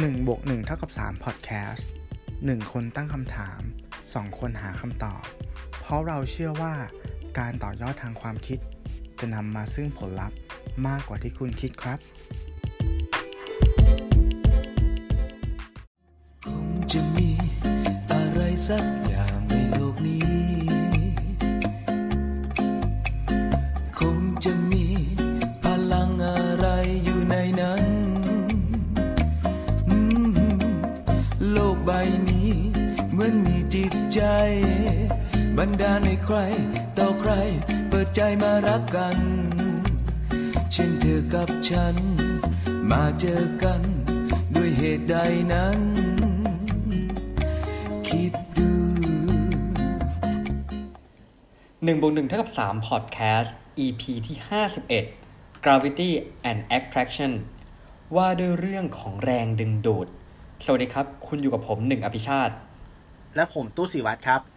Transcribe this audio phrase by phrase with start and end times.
[0.00, 1.82] 1บวก1เท่ากับ3 Podcast
[2.26, 3.60] 1 คนตั้งคำถาม
[4.00, 5.22] 2 คนหาคำตอบ
[5.80, 6.74] เพราะเราเชื่อว่า
[7.38, 8.58] การต่อยอดทางความคิด
[9.20, 10.36] จะนำมาซึ่งผลลัพธ์
[10.86, 11.98] มากกว่าที่คุณคิดครับ
[16.46, 17.30] คงจะมี
[18.12, 20.41] อะไรสักอย่างในโลกนี้
[35.64, 36.38] บันดาลให้ใคร
[36.98, 37.32] ต่อใคร
[37.88, 39.18] เปิดใจมารักกัน
[40.72, 41.96] เช่นเธอกับฉัน
[42.90, 43.80] มาเจอกัน
[44.54, 45.16] ด้วยเหตุใด
[45.52, 45.78] นั้น
[48.08, 48.72] คิดดู
[51.84, 53.50] 1บวก1เท่ากับ3 Podcast
[53.84, 54.36] EP ที่
[55.00, 56.10] 51 Gravity
[56.50, 57.32] and Attraction
[58.16, 60.06] ว่าด้วยเรื่องของแรงดึงดูด
[60.64, 62.54] สวัสดีครับ คุณอยู่กับผมหนึ่งอภิชาติ
[63.36, 64.51] และผมตู้สิวัตรครับ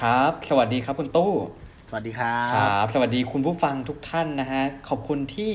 [0.00, 1.32] ครับ สวัสดีครับคุณตู้
[1.88, 5.52] สวัสดีครับครับ สวัสดีคุณผู้ฟังทุกท่านนะฮะขอบคุณที่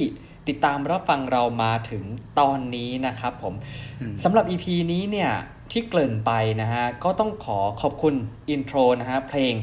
[0.47, 2.03] ติดตามรับฟังเรามาถึง
[2.39, 3.53] ตอนนี้นะครับผม
[4.01, 5.31] อืมสำหรับ EP นี้เนี่ย
[5.71, 8.13] ที่เกริ่นไปนะฮะก็ต้องขอขอบคุณ
[8.49, 9.53] อินโทรนะฮะเพลง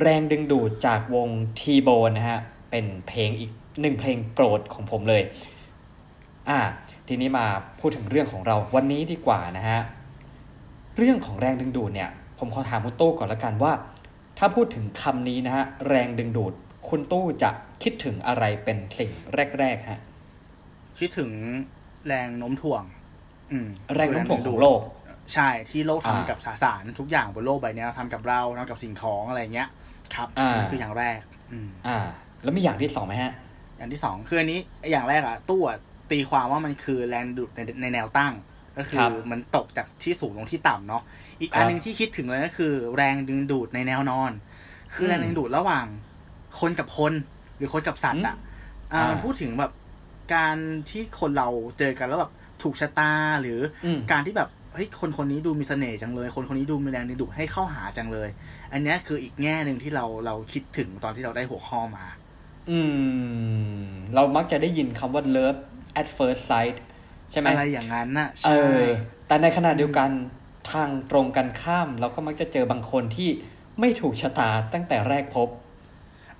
[0.00, 2.38] แรงดึงดูดจากวง T Bone นะฮะ
[2.70, 5.22] เป็นเพลงอีกหนึ่งเพลงโปรดของผมเลย
[6.48, 6.60] อ่า
[7.08, 7.46] ทีนี้มา
[7.80, 9.80] พูดถึงเรื่องของเราวันนี้ดีกว่านะฮะ
[10.96, 13.72] เรื่องของแรงดึงดูดเนี่ยผมขอถามคุณตู้ก่อนละกันว่า
[14.38, 16.52] ถ้าพูดถึงคำนี้นะฮะแรงดึงดูด
[16.88, 17.50] คุณตู้จะ
[17.82, 19.10] คิดถึงอะไรเป็นสิ่ง
[19.58, 20.00] แรกๆฮะ
[20.98, 21.30] คิดถึง
[22.06, 22.82] แรงโน้มถ่วง
[23.52, 24.80] อืม แรงโน้มถ่วงของโลก
[25.34, 29.68] ใช่ที่โลกอ่าทำกับสสารทุกอย่างบนโลกใบนี้ทำกับเราทำกับสิ่งของอะไรเงี้ย
[30.14, 31.20] ครับอ่านี่คืออย่างแรก
[31.52, 31.98] อืม อ่า
[32.42, 33.32] แล้วมีอย่างที่สองไหมฮะ
[33.76, 35.78] อย่างที่สองคืออันนี้อย่างแรกอะตู้อะ
[36.10, 38.32] ตีความว่ามันคือแรงดูดในในแนวตั้ง
[38.78, 41.02] ก็คืครัอบมันตกจากที่สูงลงที่ต่ำเนาะ
[41.40, 44.32] อีกครับอันหนึงที่คิดถึงเลยก็คือ แรงดึงดูดในแนวนอน
[44.94, 45.86] คือมแรงดึงดูดระหว่าง
[46.60, 47.12] คนกับคน
[47.56, 48.36] หรือคนกับสัตว์อะ
[48.92, 49.72] อ่าอ่ามัมันพูดถึงแบบ
[50.34, 50.56] การ
[50.90, 51.48] ที่คนเรา
[51.78, 52.32] เจอกันแล้วแบบ
[52.62, 58.28] ถูกชะตาหรืออมการที่แบบเฮ้ยคนคนนี้ดูมีเสน่ห์จังเลย คนคนนี้ดูมีแรงดึงดูดให้เข้าหาจังเลย
[58.72, 62.06] อันเนี้ยคืออีกแง่หนึ่งที่เราเราคิดถึงตอนที่เราได้หัวข้อมา
[62.70, 62.78] อื
[63.78, 63.82] ม
[64.14, 65.60] เรามักจะได้ยินคำว่า love
[66.00, 66.76] at first sight
[67.30, 68.82] ใช่ไหมอะไรอย่างนั้นน่ะเอใช่อ
[69.26, 70.10] แต่ในขณะเดียวกัน
[70.72, 73.30] ทางตรงกันข้าม เราก็มักจะเจอบางคนที่
[73.80, 75.48] ไม่ถูกชะตาตั้งแต่แรกพบ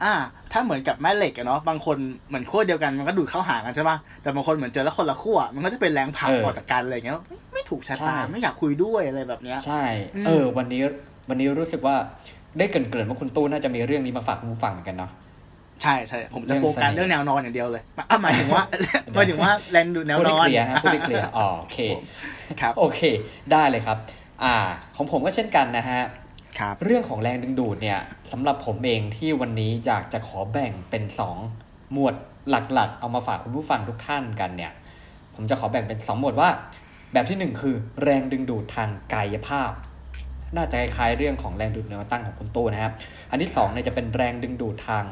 [0.02, 0.14] อ่า
[0.52, 1.96] ถ้าเหมือนกับแม่เหล็กอะเนาะบางคน
[2.28, 9.82] เหมือนขั้วเดียวกันมันก็ดูดเข้าหากันใช่ป่ะแต่บางคนเหมือนเจอแล้วคนละขั้วมันก็จะเป็นแรงผลักเออออกจากกันอะไรเงี้ยไม่ไม่ถูกชะใช่ตาไม่อยากคุยด้วยอะไรแบบเนี้ยใช่
[10.16, 10.82] อืมเออ วันนี้
[11.28, 11.96] วันนี้รู้สึกว่า
[12.58, 15.10] ได้เกรินๆว่าคุณตู้น่าจะมีเรื่องนี้มาฝากคุณผู้ฟังเหมือนกันเนาะ
[15.82, 18.62] ใช่ใช่ผมจะเรื่องโฟกัสเสน่ห์เรื่องแนวนอนอย่างเดียวเลยอะหมายถึงว่า
[19.14, 21.78] หมายถึงว่าแรงดูดแนวพูดนได้อนเคลียร์ฮะพูดได้เคลียร์อ๋อโอเค
[22.60, 23.00] ครับโอเค
[23.52, 23.98] ได้เลยครับ
[24.44, 24.54] อ่า
[24.96, 26.00] ของผมก็เช่นกันนะฮะ
[26.58, 27.98] ครับเรื่องของแรงดึงดูดเนี่ย
[28.32, 31.36] สำหรับผมเองที่วันนี้อยากจะขอแบ่งเป็นสอง
[31.92, 32.14] หมวด
[32.50, 34.72] หลักๆ เอามาฝากคุณผู้ฟังทุกท่านกันเนี่ย
[35.34, 36.48] ผมจะขอแบ่งเป็นสองหมวดว่า
[37.12, 39.70] แบบที่หนึ่งคือ แรงดึงดูดทางกายภาพ
[40.56, 42.92] น่าจะคล้ายๆเรื่องของแรงดูดแนวตั้งของคุณตู้นะครับ
[43.30, 45.04] อันที่สองเนี่ยจะเป็นแรงดึงดูดทาง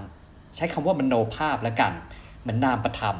[0.57, 1.93] ใช้คำว่ามโนภาพแล้วกัน
[2.41, 3.17] เหมือนนามประธรรม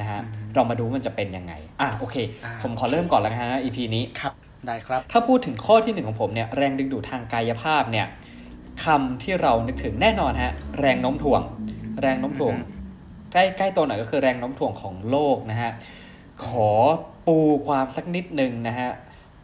[0.00, 0.20] นะฮะ
[0.54, 4.32] เรามาดูว่ามันจะเป็นยังไง อะโอเคอ่าผมขอเริ่มก่อนแล้วกันนะ EP นี้ครับ
[4.66, 8.06] ได้ครับ ถ้าพูดถึงข้อที่หนึ่งของผมเนี่ยแรงดึงดูดทางกายภาพเนี่ย
[8.84, 11.42] คำที่เรานึกถึงแน่นอนฮะแรงโน้มถ่วง
[12.00, 12.54] แรงโน้มถ่วง
[13.32, 15.70] ใกล้ใกล้ตัวหน่อยก็คือแรงโน้มถ่วงของโลกนะฮะ
[16.46, 16.70] ขอ
[17.26, 18.90] ปูความสักนิดหนึ่งนะฮะ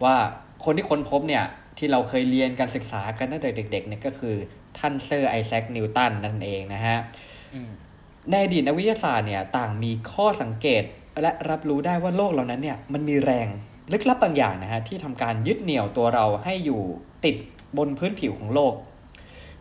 [0.04, 0.16] ว่า
[0.65, 1.44] คนที่ค้นพบเนี่ย
[1.78, 4.34] ที่เราเคยเรียนการศึกษากันตั้งแต่เด็กๆเนี่ยก็คือ
[4.78, 6.98] ท่านเซอร์ไอแซคนิวตันนั่นเองนะฮะ
[7.54, 7.70] อืม
[8.31, 10.82] ในอดีตนักวิทยาศาสตร์เนี่ยต่างมีข้อสังเกต
[11.22, 13.48] และรับรู้ได้ว่าโลกเหล่านั้นเนี่ยมันมีแรง
[13.92, 16.82] ลึกลับบางอย่างนะฮะที่ทำการยึดเหนี่ยวตัวเราให้อยู่
[17.25, 17.36] ติด
[17.78, 18.75] บนพื้นผิวของโลก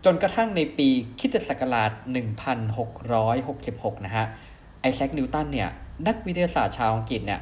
[0.06, 0.88] จนกระทั่งในปี
[1.20, 1.92] คริสต์ศักราช
[3.18, 4.26] 1666 นะฮะ
[4.82, 5.70] ไอแซคนิวตันเนี่ย
[6.08, 7.42] นักวิทยาศาสตร์ชาวอังกฤษเนี่ย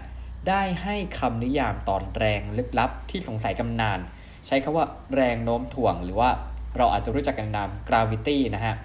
[0.49, 3.99] ได้ให้คำนิยามต่อแรงลึกลับที่สงสัยกันนาน
[4.47, 6.29] ใช้คำว่าแรงโน้มถ่วงหรือว่า
[6.77, 8.75] เราอาจจะรู้จักกันนาม gravity นะฮะ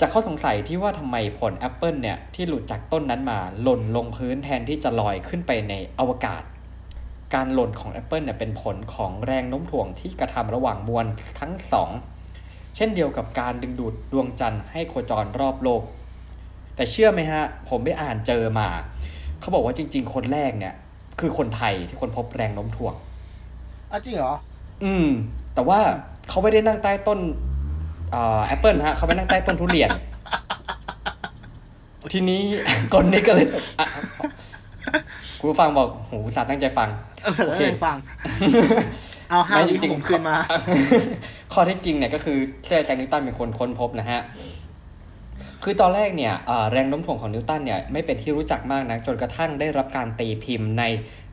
[0.00, 6.42] จากข้อสงสัยที่ว่าทำไมผลแอปเปิลเนี่ยที่หลุดจากต้นนั้นมาหล่นลงพื้นแทนที่จะลอยขึ้นไปในอวกาศ
[7.34, 11.06] การหล่นของแอปเปิลเนี่ยเป็นผลของแรงโน้มถ่วงที่กระทำระหว่างมวล
[11.40, 11.90] ทั้งสอง
[12.76, 15.82] เช่นเดียวกับการดึงดูดดวงจันทร์ให้โคจรรอบโลก
[16.76, 18.68] แต่เชื่อไหมฮะ ผมไปอ่านเจอมา
[19.40, 20.74] เขาบอกว่าจริง ๆ คนแรกเนี่ย
[21.20, 22.94] คือคนไทยที่ค้นพบแรงโน้มถ่วง
[23.90, 24.34] อะจริงเหรอ
[24.84, 25.08] อืม
[25.54, 25.80] แต่ว่า
[26.28, 27.18] เขาไม่ได้นั่งใต้ต้น
[28.46, 29.90] แอปเปิลฮะเขาไปนั่งใต้ต้นทุเรียน
[32.12, 32.42] ทีนี้
[32.92, 33.46] คนนี้ก็เลย
[33.80, 33.86] อะ
[35.38, 36.88] คุณผู้ฟังบอกหูสาตั้งใจฟัง
[37.22, 37.96] เออโอโอเคเคฟัง
[39.30, 40.34] เอาห้าไม่วิจริงผมๆขึ้นมา
[41.52, 42.36] ข้อเท็จจริงเนี่ยก็คือ
[42.66, 44.20] เซอร์ไอแซคนิวตันเป็นคนค้นพบนะฮะ
[45.62, 50.84] คือตอนแรกเนี่ยเอ่อแรงโน้มถ่วงของนิวตันเนี่ยไม่เป็นที่รู้จักมากนะจนกระทั่งได้รับการตีพิมพ์ใน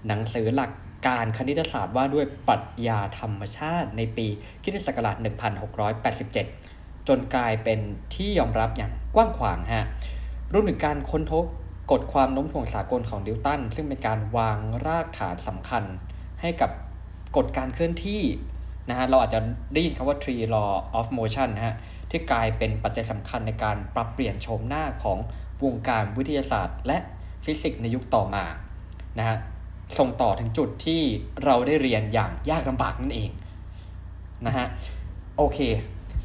[0.08, 0.70] หนังสือหลัก
[1.08, 4.28] การคณิตศาสตร์ว่าด้วยปรัชญาธรรมชาติในปี
[4.64, 5.16] คริสตศักราช
[6.52, 7.80] 1687 จนกลายเป็น
[8.16, 9.88] ที่ยอมรับอย่างกว้างขวางฮะ
[10.54, 11.44] รวมถึงการค้นพบ
[11.92, 15.84] กฎความโน้มถ่วงสากลของนิวตัน ซึ่งเป็นการวางรากฐานสำคัญ
[16.42, 16.72] ให้กับ
[17.38, 18.24] กฎการเคลื่อนที่
[18.90, 19.40] นะฮะเราอาจจะ
[19.74, 21.76] ได้ยินคำว่า tree law of motion นะฮะ
[22.10, 25.18] ที่กลายเป็นปัจจัยสำคัญในการปรับเปลี่ยนโฉมหน้าของ
[25.64, 26.98] วงการวิทยาศาสตร์ และ
[27.46, 28.46] ฟิสิกส์ในยุคต่อมา
[29.20, 29.38] นะฮะ
[29.98, 31.02] ส่งต่อถึงจุดที่
[31.44, 33.30] เราได้เรียนอย่างยากลำบากนั่นเอง
[34.46, 34.66] นะฮะ
[35.38, 35.60] โอเค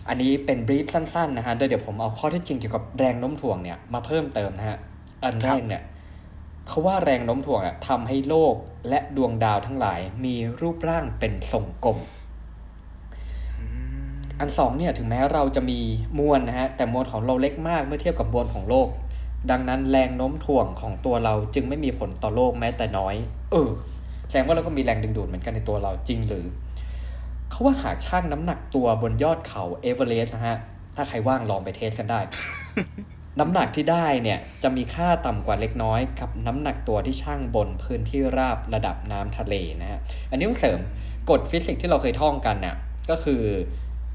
[0.09, 4.79] อันนี้เป็นบรีฟสั้นๆนะฮะเดี๋ยวผมเอาข้อเท็จจริงเกี่ยวกับแรงโน้มถ่วงเนี่ยมาเพิ่มเติมนะฮะ
[5.25, 5.83] อันแรกเนี่ย
[6.69, 8.55] เขาว่าแรงโน้มถ่วงอะทำให้โลก
[8.89, 11.99] และดวงดาวทั้งหลายมีรูปร่างเป็นทรงกลม
[14.39, 15.81] อันสองเนี่ยถึงแม้เราจะมี
[16.19, 18.89] มวลนะฮะแต่มวลของเราเล็กมากเมื่อเทียบกับมวลของโลก
[19.51, 23.15] ดังนั้นแรงโน้มถ่วงของตัวเราจึงไม่มีผลต่อโลกแม้แต่น้อย
[23.53, 23.69] เออ
[24.29, 26.45] แสดงว่าเราก็มีแรงดึงดูดเหมือนกันในตัวเราจริงหรือ
[27.51, 30.57] เขาว่าหากชั่งน้ำหนักตัวบนยอดเขาเอเวอเรสต์นะฮะ
[30.97, 32.21] ถ้าใครว่างลองไป test กันได้
[33.41, 40.01] น้ำหนักที่ได้เนี่ยจะมีค่าต่ำกว่าเล็กน้อยกับน้ำหนักตัวที่ชั่งบนพื้นที่ราบระดับน้ำทะเลนะฮะ
[40.31, 40.79] อันนี้ต้องเสริม
[41.31, 42.77] กฎฟิสิกส์ที่เราเคยท่องกันเนี่ย
[43.11, 43.43] ก็คือ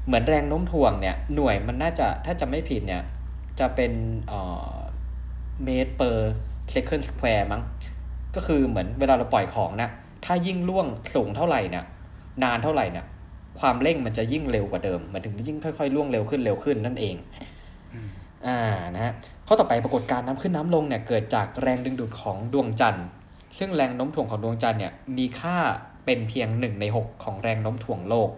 [0.06, 3.02] เหมือนแรงโน้มถ่วงเนี่ยหน่วยมันน่าจะถ้าจะไม่ผิดเนี่ย
[3.60, 3.92] จะเป็น
[4.28, 4.79] เอ่อ
[5.64, 6.18] เมตร per
[6.74, 7.62] second square มั้ง
[8.34, 9.88] ก็คือเหมือนเวลาเราปล่อยของนะ
[10.24, 11.84] ถ้ายิ่งล่วงสูงเท่าไหร่เนี่ย
[12.42, 13.06] นานเท่าไหร่เนี่ย
[13.60, 17.16] ความเร่งมันจะยิ่งเร็วกว่าเดิมหมายถึงยิ่งค่อยๆล่วงเร็วขึ้นเร็วขึ้นนั่นเอง
[18.46, 18.58] อ่า
[18.94, 19.12] นะฮะ
[19.46, 23.06] ข้อต่อไปปรากฏการณ์น้ำขึ้นน้ำลงเนี่ยเกิดจากแรงดึงดูดของดวงจันทร์
[23.58, 25.56] ซึ่งแรงโน้มถ่วงของดวงจันทร์เนี่ยมีค่า
[26.04, 28.28] เป็นเพียงหนึ่งในหกของแรงโน้มถ่วงโลก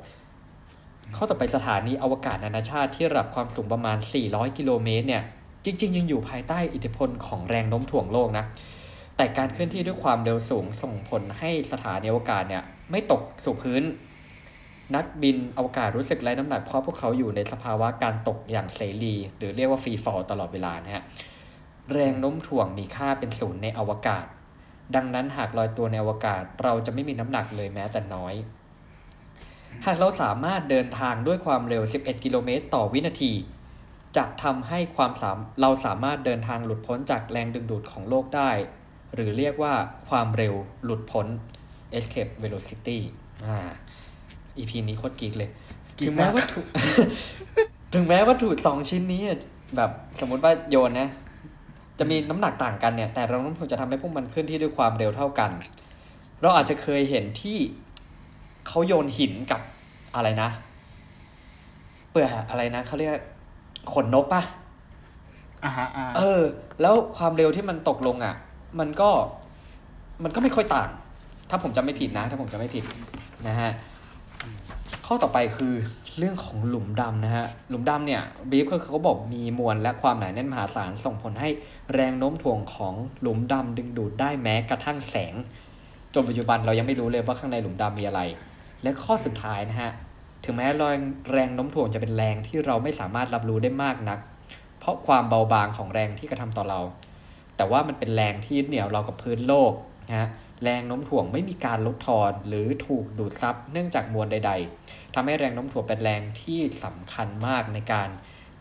[1.16, 5.22] ข้อต่อไปสถานีอวกาศนานาชาติที่ระดับความสูงประมาณ 400 กิโลเมตรเนี่ย
[5.64, 8.44] จริง ๆ ยังอยู่ภายใต้อิทธิพลของแรงโน้มถ่วงโลกนะ
[9.16, 13.82] แต่การเคลื่อนที่ด้วยความเร็วสูงส่งผลให้สถานีอวกาศเนี่ยไม่ตกสู่พื้น
[14.94, 21.02] นักบินอวกาศรู้สึกไร้น้ำหนักเพราะพวกเขาอยู่ในสภาวะการตกอย่างเสรี หรือเรียกว่า free fall ตลอดเวลานะฮะ
[21.92, 24.26] แรงโน้มถ่วงมีค่าเป็นศูนย์ในอวกาศ
[24.94, 28.34] ดังนั้นหากลอยตัวในอวกาศเราจะไม่มีน้ำหนักเลยแม้แต่น้อย
[29.86, 33.32] หากเราสามารถเดินทางด้วยความเร็ว 11 กิโลเมตรต่อวินาที
[34.16, 38.50] จะทำให้ความสามเราสามารถเดินทางหลุดพ้นจากแรงดึงดูดของโลกได้
[39.14, 39.74] หรือเรียกว่า
[40.08, 40.54] ความเร็ว
[40.84, 41.26] หลุดพ้น
[41.98, 42.98] escape velocity
[43.46, 43.58] อ่า
[44.58, 45.50] EP นี้โคตรกิ๊กเลย
[45.98, 46.60] กิ๊กถึงแม้มากวัตถุ
[47.94, 49.22] ถึงแม้วัตถุสองชิ้นนี้
[49.76, 51.08] แบบสมมติว่าโยนนะ
[51.98, 55.50] จะมีน้ำหนักต่างกันเนี่ย แต่แรงโน้มถ่วงจะทำให้พวกมันเคลื่อนที่ด้วยความเร็วเท่ากัน
[56.40, 57.58] เราอาจจะเคยเห็นที่
[58.66, 59.60] เขาโยนหินกับ
[60.14, 60.50] อะไรนะ
[62.10, 63.14] เปลือกอะไรนะเขาเรียก
[63.92, 64.42] ขนนกปะ
[65.64, 66.42] อ่าฮะอ่าเออ
[66.80, 68.34] แล้วความเร็วที่มันตกลงอะ
[68.80, 69.10] มันก็
[70.24, 70.88] มันก็ไม่ค่อยต่าง
[71.50, 72.84] ถ้าผมจำไม่ผิดนะ ถ้าผมจำไม่ผิด
[73.48, 73.70] นะฮะ
[75.06, 75.72] ข้อต่อไปคือ
[76.18, 81.48] เรื่องของหลุมดำนะฮะ หลุมดำเนี่ยบีฟก็คือเขาบอกมีมวลและความหนาแน่นมหาศาลส่งผลให้
[81.94, 85.34] แรงโน้มถ่วงของหลุมดำดึงดูดได้แม้กระทั่งแสง
[86.14, 88.20] จนปัจจุบันเรายังไม่รู้เลยว่าข้างในหลุมดำมีอะไร
[88.82, 89.90] และข้อสุดท้ายนะฮะ
[90.44, 91.00] ถึงแม้แรง
[91.32, 94.18] แรงโน้มถ่วงจะเป็นแรงที่เราไม่สามารถรับรู้ได้มากนัก
[94.78, 96.80] เพราะความเบาบางของแรงที่กระทำต่อเรา
[97.56, 99.72] แต่ว่ามันเป็นแรงที่ยึดเหนี่ยวเรากับพื้นโลก
[100.08, 100.28] นะฮะ
[100.62, 108.08] แรงโน้มถ่วงไม่มีการลดทอนหรือถูกดูดซับเนื่องจากมวลใด ๆทำให้แรงโน้มถ่วงเป็นแรงที่สำคัญมากในการ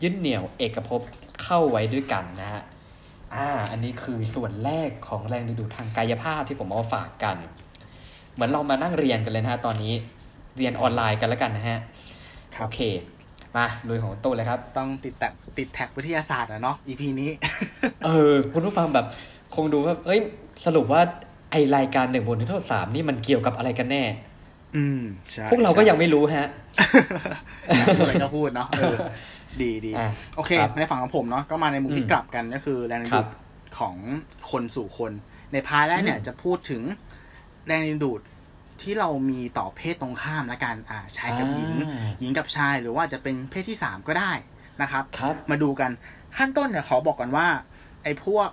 [0.02, 1.00] ยึดเหนี่ยวเอกภพ
[1.42, 2.62] เข้าไว้ด้วยกันนะฮะ
[3.34, 7.36] อ่าอันนี้คือส่วนแรกของแรงดึงดูดทางกายภาพที่ผมเอามาฝากกัน
[8.34, 9.94] เหมือนเรามานั่งเรียนกันเลยนะฮะตอนนี้
[10.56, 11.78] เรียนออนไลน์กันแล้วกันนะฮะ
[12.56, 12.80] ครับโอเค
[13.56, 17.30] มาลุยของตู้เลยครับ ต้องติดแท็กติดแท็กวิทยาศาสตร์อะเนาะ EP นี้
[18.04, 19.06] เออ คุณผู้ฟังแบบ
[19.54, 20.20] คงดูว่าเอ้ย
[20.64, 21.00] สรุปว่า
[21.50, 24.02] ไอรายการหนึ่งบนหนึ่งเท่าสามนี่มันเกี่ยวกับอะไรกันแน่
[24.76, 25.00] อืม
[25.32, 26.48] ใช่พวกเราก็ยังไม่รู้ฮะ
[27.68, 28.96] อะไรก็พูดเนาะเออ
[29.62, 33.28] ดีดีอะโอเคครับในฝั่งของผมเนาะก็มาในมุมที่อืมกลับกันก็คือแรงดึงครัดูบด
[33.78, 33.94] ของ
[34.50, 35.12] คนสู่คน
[35.52, 36.82] ในพาร์ทแรกเนี่ยอืมจะพูดถึง
[37.66, 38.20] แรงดึงดูด
[38.84, 44.32] ที่เรามีต่อเพศตรงข้ามละกันอ่าชายกับหญิงอ่าหญิงกับชายหรือว่าจะเป็นเพศที่สามก็ได้
[44.82, 45.90] นะครับครับมาดูกัน
[46.36, 47.46] ขั้นต้นเนี่ยขอบอกก่อนว่า
[48.02, 48.48] ไอ้พวก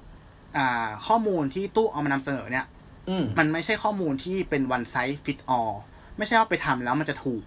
[0.57, 2.65] อ่าข้อมูลที่ตู้เอามานำเสนอเนี่ย
[3.09, 5.73] อืมมันไม่ใช่ข้อมูลที่เป็น one size fit all
[6.17, 7.43] ไม่ใช่ว่าไปทำแล้วมันจะถูก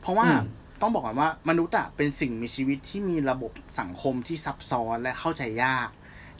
[0.00, 0.42] เพราะว่าอืม
[0.82, 5.88] ต้องบอกก่อนว่ามนุษย์อะเป็นสิ่งมีชีวิตที่มีระบบสังคมที่ซับซ้อนและเข้าใจยาก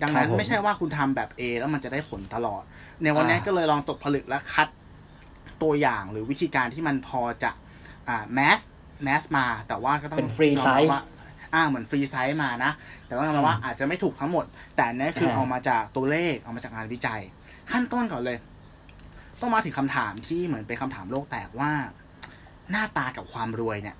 [0.02, 2.62] ดังนั้นครับผมไม่ใช่ว่าคุณทำแบบ A แล้วมันจะได้ผลตลอด
[3.02, 4.68] ในวันนี้อ่าก็เลยลองตกผลึกและคัด
[5.64, 7.50] ตัวอย่างหรือวิธีการที่มันพอจะ
[8.08, 8.60] อ่า mass
[9.04, 11.02] mass มา แต่ว่าก็ต้องเป็น free ยอมรับ size ว่า
[11.54, 12.72] อ่าเหมือน free size มานะ
[13.06, 14.44] แต่ว่าเราว่าอาจจะไม่ถูกทั้งหมด
[14.74, 17.20] แต่อันนี้คืออ่าเอามาจากตัวเลขเอามาจากงานวิจัย
[17.70, 18.38] ขั้นต้นก่อนเลย
[19.40, 21.72] ต้องมาถึงคำถามที่เหมือนเป็นคำถามโลกแตกว่า
[22.70, 23.96] หน้าตากับความรวยเนี่ย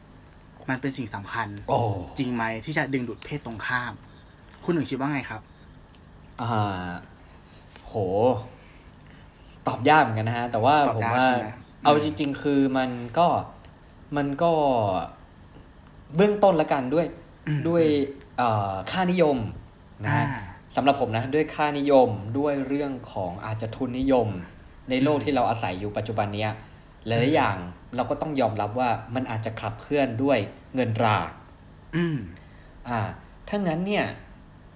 [0.71, 1.79] มันเป็นสิ่งสำคัญโอ้
[2.19, 3.93] จริงไหมที่จะดึงดูดเพศตรงข้าม
[4.65, 5.41] คุณหนึ่งคิดว่าไงครับ
[6.41, 6.91] อ่า
[7.87, 7.95] โห
[9.69, 11.49] ตอบยากเหมือนกันนะฮะ แต่ว่าตอบผมยากว่าใช่ไหม
[11.85, 13.27] เอาอืมจริง ๆ คือมันก็
[14.17, 14.53] มันก็
[16.17, 17.07] เบื้องต้นละกันด้วย
[17.69, 17.85] ด้วย
[18.39, 19.37] เอ่อค่านิยม
[20.05, 20.43] นะอ่าฮะ
[20.77, 24.29] สำหรับผมนะด้วยค่านิยมด้วยเรื่องของอาจจะทุนนิยม
[24.91, 26.53] ในโลกที่เราอาศัยอยู่ปัจจุบันเนี้ย
[27.07, 27.57] หลายๆอย่าง
[27.97, 30.39] เราก็ต้องยอมรับว่ามันอาจจะขับเคลื่อนด้วย
[30.75, 31.17] เงินตรา
[31.97, 32.17] อืม
[32.89, 33.01] อ่า
[33.49, 34.07] ถ้างั้นเนี่ย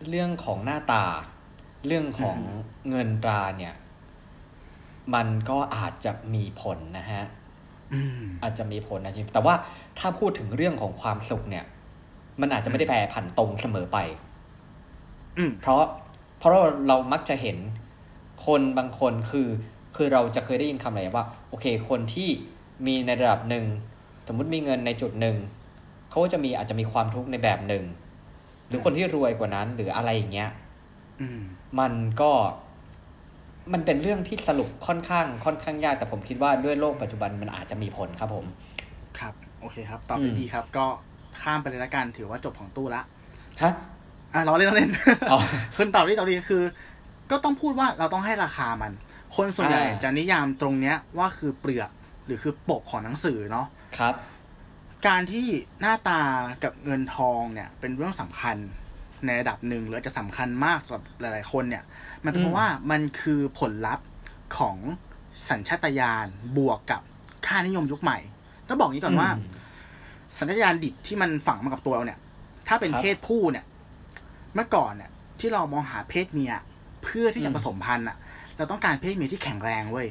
[0.08, 1.04] เรื่องของหน้าตา
[1.86, 2.38] เรื่องของ
[2.88, 3.74] เงินตราเนี่ย
[5.14, 7.24] มันก็อาจจะมีผลนะฮะ
[7.94, 9.54] อืมอาจจะมีผลนะจริงแต่ว่า
[9.98, 11.64] ถ้าพูดถึงเรื่องของความสุขเนี่ย
[12.40, 13.98] มันอาจจะไม่ได้แปรผันตรงเสมอไป
[15.38, 15.82] อืมเพราะ
[16.38, 17.56] เพราะเราเรามักจะเห็น
[18.46, 19.48] คนบางคนคือ
[19.96, 22.28] คือเราจะเคยได้ยินคำอะไรว่า โอเค คนที่
[22.86, 23.64] มีในระดับหนึ่ง
[24.26, 25.36] สมมติมีเงินในจุดหนึ่ง
[26.10, 27.84] เขาก็จะมีอาจจะมีความทุกข์ในแบบหนึ่ง
[28.68, 30.50] หรือคนที่รวยกว่านั้น หรืออะไรอย่างเงี้ย
[31.20, 31.40] อืม
[31.78, 32.32] มันก็
[33.72, 38.46] มันเป็นเรื่องที่สรุปค่อนข้างค่อนข้างยาก แต่ผมคิดว่าด้วยโลกปัจจุบันมันอาจจะมีผลครับผม
[39.18, 40.86] ครับ โอเคครับ ตอบอืได้มดีครับ ก็
[41.42, 43.02] ข้ามไปเลยละกัน ถือว่าจบของตู้ละ
[43.62, 43.72] ฮะ
[44.34, 44.90] อะเราเล่นเราเล่น
[45.32, 45.38] อ๋อ
[45.76, 46.62] คุณตอบดีตอบดีคือ
[47.30, 48.92] ก็ต้องพูดว่าเราต้องให้ราคามัน
[49.36, 51.90] คนส่วนใหญ่อ่าจะนิยามตรงเนี้ยว่าคือเปลือก
[52.26, 53.66] หรือคือปกของหนังสือเนาะ
[53.98, 54.14] ครับ
[55.06, 55.46] การที่
[55.80, 56.20] หน้าตา
[56.64, 58.56] กับเงินทองเนี่ย เป็นเรื่องสำคัญ
[59.26, 61.84] ในระดับหนึ่งหรืออาจจะสำคัญมากสำหรับหลาย ๆ คนเนี่ย
[62.24, 64.06] มันเป็นเพอืราะมว่ามันคือผลลัพธ์
[64.58, 64.76] ของ
[65.50, 67.02] สัญชาตญาณบวกกับ
[67.46, 68.18] ค่านิยมยุคใหม่
[68.68, 69.42] ต้องบอกงี้ก่อนว่าอืม
[70.38, 72.18] สัญชาตญาณดิบที่มันฝังมากับตัวเราเนี่ย
[72.68, 73.64] ถ้าเป็นครับเพศผู้เนี่ย
[74.54, 75.10] เมื่อก่อนเนี่ย
[75.40, 76.52] ที่เรามองหาเพศเมีย
[77.02, 78.16] เพื่อที่จะอืมผสมพันธุ์อะ
[78.56, 80.08] เราต้องการเพศเมียที่แข็งแรงเว้ย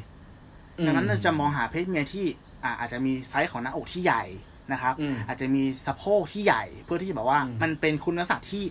[0.79, 2.25] อืมดังนั้นเราจะมองหาเพศเมียที่
[2.63, 4.23] อ่าอาจจะมีไซส์ของหน้าอกที่ใหญ่
[4.71, 8.63] นะครับอืมอาจจะมีสะโพกที่ใหญ่เพื่อที่จะแบบว่าอืมมันเป็นคุณลักษณะที่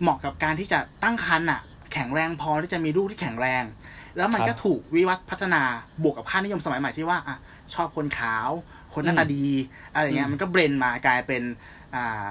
[0.00, 1.60] เหมาะกับการที่จะตั้งครรภ์อะ
[1.92, 3.64] แข็งแรงพอที่จะมีลูกที่แข็งแรง
[4.16, 5.62] แล้วมันก็ถูกวิวัฒน์พัฒนา
[6.02, 7.36] บวกกับค่านิยมสมัยใหม่ที่ว่าอะ
[7.74, 8.50] ชอบคนขาว
[8.94, 9.46] คนหน้าตาดี
[9.92, 11.42] อะไรเงี้ยมันก็เบรนมากลายเป็น
[11.94, 12.26] อ่า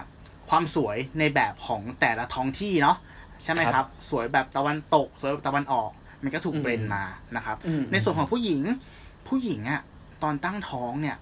[0.50, 2.98] ความสวยในแบบของแต่ละท้องที่เนาะ
[3.44, 5.92] ใช่ไหมครับ สวยแบบตะวันตก สวยแบบตะวันออก
[6.24, 7.04] มันก็ถูกอืมเบรนมา
[7.36, 8.62] นะครับอืมในส่วนของผู้หญิง
[9.28, 9.82] ผู้หญิงอะ
[10.24, 11.18] ตอนตั้งท้องเนี่ย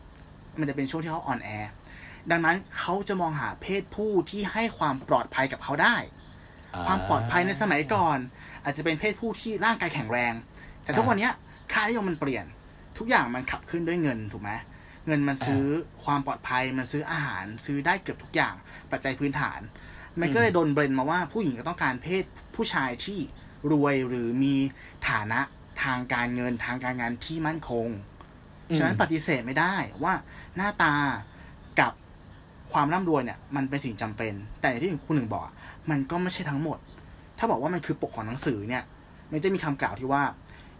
[0.60, 1.50] มันจะเป็นช่วงที่เขาอ่อนแอ
[2.32, 5.96] ดังนั้นเขาจะมองหาเพศผู้ที่ให้ความปลอดภัยกับเขาได้
[6.86, 8.18] ความปลอดภัยในสมัยก่อน
[8.64, 10.34] อาจจะเป็นเพศผู้ที่ร่างกายแข็งแรง
[10.84, 11.34] แต่ทุกวันเนี้ย
[11.72, 12.46] ค่านิยมมันเปลี่ยน
[12.98, 14.52] ทุกอย่างมันขับขึ้นด้วยเงินถูกไหม
[15.08, 15.64] เงินมันซื้อ
[16.04, 18.54] ความปลอดภัยมันซื้ออาหารซื้อได้เกือบทุกอย่าง
[18.92, 19.60] ปัจจัยพื้นฐาน
[20.22, 22.24] มันก็เลยโดนเบรนมาว่าผู้หญิงก็ต้องการเพศ
[22.56, 23.20] ผู้ชายที่
[23.72, 24.56] รวยหรือมี
[25.10, 25.40] ฐานะ
[25.84, 28.15] ทางการเงินทางการงานที่มั่นคงอืม
[28.78, 30.14] ฉะนั้นปฏิเสธไม่ได้ว่า
[30.56, 30.94] หน้าตา
[31.80, 31.92] กับ
[32.72, 35.54] ความร่ำรวยเนี่ย มันเป็นสิ่งจำเป็น แต่อย่างที่คุณหนึ่งบอกอะ
[35.90, 36.78] มันก็ไม่ใช่ทั้งหมด
[37.38, 38.84] ถ้าบอกว่ามันคือปกของหนังสือเนี่ย
[39.32, 40.24] มันจะมีคำกล่าวที่ว่า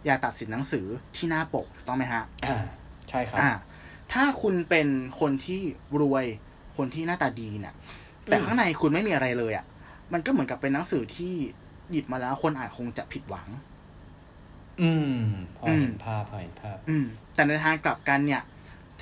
[0.04, 2.56] อย่าตัดสินหนังสือที่หน้าปกถูกต้องไหมฮะอ่า
[3.08, 3.50] ใช่ครับอ่า
[4.12, 4.88] ถ้าคุณเป็น
[5.20, 5.60] คนที่
[6.00, 6.24] รวย
[6.76, 7.74] คนที่หน้าตาดีเนี่ย
[8.28, 9.66] แต่อืมข้างในคุณไม่มีอะไรเลยอะ่ะ
[10.12, 11.34] มันก็เหมือนกับเป็นหนังสือที่
[11.90, 13.48] หยิบมาแล้วคนอ่านคงจะผิดหวัง
[14.82, 15.16] อืม
[15.56, 17.04] พออืมเห็นภาพพอเห็นภาพ อืม
[17.34, 18.42] แต่ในทางกลับกันเนี่ย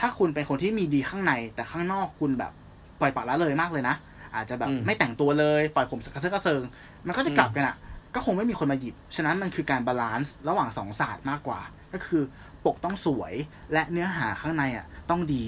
[0.00, 2.52] ถ้าคุณเป็นคนที่มีดีข้างใน แต่ข้างนอกคุณแบบ
[3.00, 3.96] ปล่อยปละละเลยมากเลยนะ
[4.34, 6.62] อาจจะแบบอืมไม่แต่งตัวเลย ปล่อยผมกระเซาะกระเซิง
[7.06, 7.76] มันก็จะกลับกันอะ่ะ
[8.14, 11.60] ก็คงไม่มีคนมาหยิบ ฉะนั้นมันคือการ balance ระหว่างสองศาสตร์มากกว่า
[11.92, 12.22] ก็คือ
[12.66, 13.34] ปกต้องสวย
[13.72, 15.46] และเนื้อหาข้างในอะ ต้องดี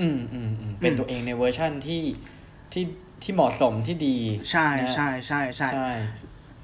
[0.00, 2.02] อืมอืมอืมเป็นตัวเองในเวอร์ชั่นที่
[2.72, 2.84] ที่
[3.22, 4.16] ที่เหมาะสมที่ดี
[4.50, 5.88] ใช่นะใช่ใช่ใช่ใช่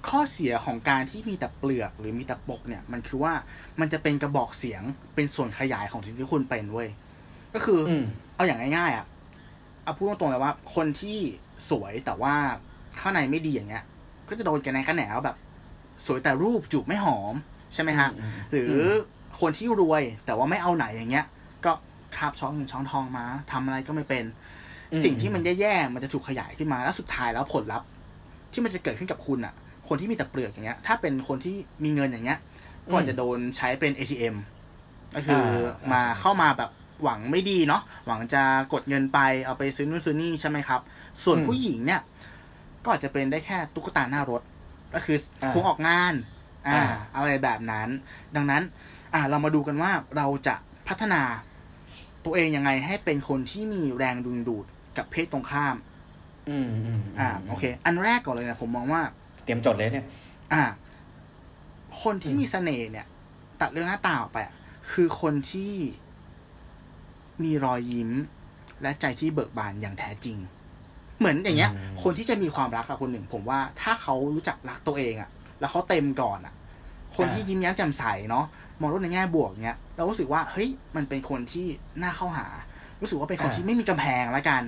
[0.08, 3.32] ข้อเสียของการที่มีแต่เปลือกหรือมีแต่ปกเนี่ย มันคือว่า
[3.80, 4.82] มันจะเป็นกระบอกเสียง
[5.14, 6.88] เป็นส่วนขยายของสิ่งที่คุณเป็นเว้ย
[7.54, 8.04] ก็คือออืม
[8.36, 9.06] เอาอย่างง่ายๆอะ
[9.84, 11.18] เอาพูดตรงๆเลยว่า คนที่
[11.70, 12.34] สวยแต่ว่า
[13.00, 13.84] ข้างในไม่ดีอย่างเงี้ย
[14.28, 15.36] ก็จะโดนกันในกระแหนวแบบ
[16.06, 17.34] สวยแต่รูปจูบไม่หอม
[17.74, 18.86] ใช่ไหมฮะอืมหรืออ
[19.40, 21.26] คนที่รวยแต่ว่าไม่เอาไหนอย่างเงี้ย
[21.64, 21.72] ก็
[22.16, 24.24] คาบช้อนเงินช้อนทองมาทำอะไรก็ไม่เป็น
[24.92, 27.88] อืมสิ่งที่มันแย่ๆมันจะถูกขยายขึ้นมาแล้วสุดท้ายแล้วผลลัพธ์
[28.52, 29.54] ที่มันจะเกิดขึ้นกับคุณอะ
[29.88, 32.38] คนที่มีแต่เปลือกอย่างเงี้ย ถ้าเป็นคนที่มีเงินอย่างเงี้ย
[32.90, 34.36] ก็อาจจะโดนใช้เป็น ATM
[35.14, 35.44] ก็คือ
[35.82, 36.70] อามาเข้ามาแบบ
[37.02, 40.80] หวังไม่ดีเนาะหวังจะกดเงินไปเอาไปซื้อนู่นซื้อนี่ใช่ไหมครับ
[41.24, 42.00] ส่วนอืมผู้หญิงเนี่ย
[42.84, 44.42] ก็อาจจะเป็นได้แค่ตุ๊กตาหน้ารถ
[44.94, 46.14] ก็คืออาคงออกงาน
[46.68, 47.88] อ่าอ่า อะไรแบบนั้น
[48.36, 48.62] ดังนั้น
[49.14, 50.54] อ่าเรามาดูกันว่าเราจะ
[50.88, 51.22] พัฒนา
[52.24, 54.64] ตัวเองยังไงให้เป็นคนที่มีแรงดึงดูด
[54.96, 55.76] กับเพศตรงข้าม
[56.48, 59.02] อืมอืมอ่า โอเค อันแรกก่อนเลยนะผมมองว่า
[59.44, 60.06] เตรียมจดเลยเนี่ย
[60.52, 60.62] อ่า
[62.02, 63.06] คนที่อืมมีเสน่ห์เนี่ย
[63.60, 64.54] ตัดเรื่องหน้าตาออกไปอะ
[64.92, 65.72] คือคนที่
[67.44, 68.10] มีรอยยิ้ม
[68.82, 70.36] และใจที่เบิกบานอย่างแท้จริง
[71.18, 71.70] เหมือนอย่างเงี้ย
[72.02, 76.54] คนที่จะมีความรักกับคนหนึ่ง ผมว่าถ้าเขารู้จักรักตัวเองอะแล้วเขาเต็มก่อนอะ
[77.16, 78.44] คนที่ยิ้มแย้มแจ่มใสเนาะ
[78.80, 81.66] มองโลกในแง่บวกเนี้ยเรารู้สึกว่าเฮ้ยมันเป็นคนที่
[82.02, 82.46] น่าเข้าหา
[83.00, 84.62] รู้สึกว่าเป็นคนที่ไม่มีกำแพงละกัน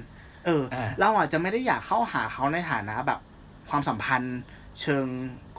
[0.46, 3.20] เอออ่าเราอาจจะไม่ได้อยากเข้าหาเขาในฐานะแบบ
[3.70, 4.38] ความสัมพันธ์
[4.80, 5.06] เชิง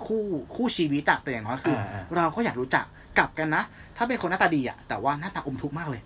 [0.06, 0.24] คู่
[0.56, 2.86] คู่ชีวิตอะแต่อย่างน้อยคืออาเราก็อยากรู้จัก
[3.18, 3.64] กลับกันนะ
[3.98, 6.02] ถ้าเป็นคนหน้าตาดีอะแต่ว่าหน้าตาอมทุกข์มากเลย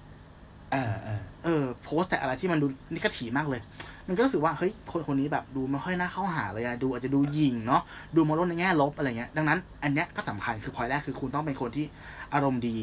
[0.73, 3.61] อ่าอ่าเออโพสต์แต่อะไรที่มันดูนิกถีมากเลย
[4.07, 7.81] มันก็รู้สึกว่าเฮ้ยคนคนนี้แบบดูไม่ค่อยน่าเข้าหาเลยอะดูอาจจะดูหยิงเนาะ
[8.15, 11.85] ดูมองโลกในแง่ลบอะไรเงี้ยดังนั้น อันเนี้ยก็สำคัญคือพอยแรกคือคุณต้องเป็นคนที่
[12.33, 12.77] อารมณ์ดี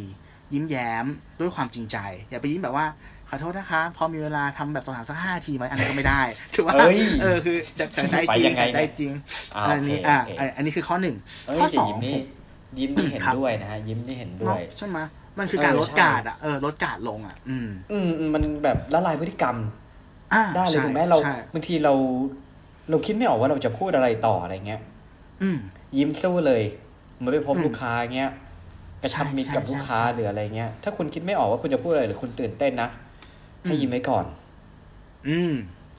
[0.53, 1.07] ยิ้มแย้ม
[1.41, 1.97] ด้วยความจริงใจ
[2.31, 2.87] อย่าไปยิ้มแบบว่า
[3.29, 6.21] ขอโทษนะคะ พอมีเวลาทำแบบสองสามสักห้าทีไหมอันนั้นก็ไม่ได้
[6.55, 9.13] ถือว่าเอ้ยเออคือจากจากใจไปจริงยังไงจากใจเนี่ยจริง
[9.57, 11.17] อ่าอันนี้โอเคอ่าโอเคอันนี้คือข้อหนึ่ง
[11.47, 12.25] เอ้ยข้อแต่สองยิ้มนี่ผม
[12.79, 14.99] ยิ้มนี่เห็นครับด้วยนะฮะยิ้มนี่เห็นด้วยเนาะใช่ไหม
[15.39, 19.57] มันคือการเออลดใช่การ์ดอะเออลดการ์ดลงอะอืมอืม อืมมันแบบละลายพฤติกรรม
[20.35, 21.95] อ่าได้เลยใช่ถูกไหมเราใช่บางทีเรา
[22.91, 24.81] เราคิดไม่ออกว่าเราจะพูดอะไรต่ออะไรเงี้ย
[25.43, 25.59] อืม
[25.97, 26.63] ยิ้มสู้เลย
[27.17, 28.31] เหมันไปพบอืมลูกค้าเงี้ย
[29.03, 32.89] กระชับมิตรกับใช่ลูกค้าใช่หรืออะไรเงี้ยถ้าคุณคิดไม่ออกว่าคุณจะพูดอะไรหรือคุณตื่นเต้นนะ
[33.65, 34.25] ให้อืมยิ้มไว้ก่อน
[35.29, 35.53] อืม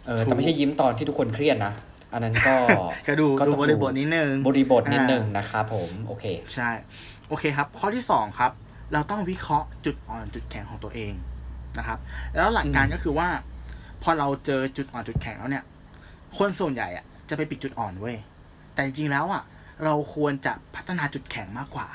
[0.06, 1.74] เออถูกแต่ไม่ใช่ยิ้มตอนที่ทุกคนเครียดนะ
[2.14, 2.56] อันนั้นก็
[3.08, 6.70] ก็ดูก็ดูต้องบริบทนิดนึง บริบทนิดอ่านึงนะครับผม โอเค ใช่
[7.28, 8.52] โอเคครับ ข้อที่สองครับ
[8.94, 11.14] เราต้องวิเคราะห์จุดอ่อนจุดแข็งของตัวเอง
[11.78, 12.00] นะครับ
[12.36, 13.30] แล้วหลักการอืมก็คือว่า
[14.04, 15.64] พอเราเจอจุดอ่อนจุดแข็งแล้วเนี่ย
[16.38, 18.16] คนส่วนใหญ่อะจะไปปิดจุดอ่อนเว้ย
[18.74, 19.44] แต่จริงๆแล้วอะ
[19.86, 21.88] เราควรจะพัฒนาจุดแข็งมากกว่า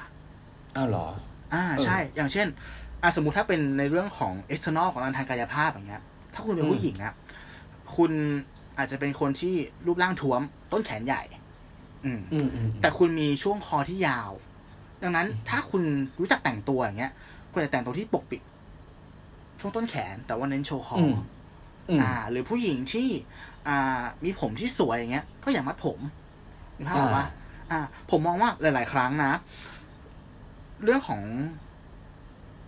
[0.76, 1.08] อ้าวเหรอ
[1.54, 2.46] อ่าเออใช่ อย่างเช่น
[3.04, 6.02] อะสมมุติถ้าเป็นในเรื่องของ external ของทางกายภาพอย่างเงี้ย
[6.34, 7.14] ถ้าคุณเป็นอืมผู้หญิงอะ
[7.96, 8.12] คุณ
[8.78, 9.54] อาจจะเป็นคนที่
[9.86, 10.40] รูปร่างท้วม
[10.72, 11.22] ต้นแขนใหญ่
[12.04, 14.30] อืมอืมอืมแต่คุณมีช่วงคอที่ยาว
[15.02, 15.82] ดังนั้นถ้าคุณ
[16.20, 17.12] รู้จักแต่งตัวอย่างเงี้ย
[17.52, 18.42] คุณจะแต่งตัวที่ปกปิด
[19.60, 21.14] ช่วงต้นแขน แต่ว่าเน้นโชว์คออือม
[21.88, 23.08] อืมอ่า หรือผู้หญิงที่
[23.68, 25.98] อ่า มีผมที่สวยอย่างเงี้ย ก็อย่ามัดผม
[26.76, 27.26] นึกภาพออกปะ
[27.70, 27.78] อ่า
[28.10, 29.32] ผมมองว่าหลาย ๆ ครั้งนะ
[30.84, 31.20] เรื่องของ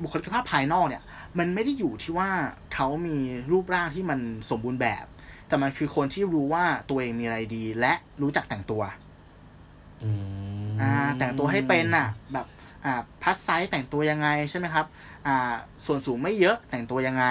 [0.03, 1.03] บุคลิกภาพภายนอกเนี่ย
[1.39, 2.31] มันไม่ได้อยู่ที่ว่า
[2.75, 3.19] เขามี
[3.51, 4.19] รูปร่างที่มัน
[4.51, 5.07] สมบูรณ์แบบ
[5.49, 8.83] แต่มันคือคนที่รู้ว่าตัวเองมีอะไรดี และรู้จักแต่งตัว
[10.05, 10.11] อื
[10.67, 12.47] มอ่า แต่งตัวให้เป็นน่ะ แบบ
[12.85, 14.87] อ่าพัสไซส์แต่งตัวยังไงใช่ไหมครับ
[15.27, 15.55] อ่า
[15.87, 17.27] ส่วนสูงไม่เยอะแต่งตัวยังไง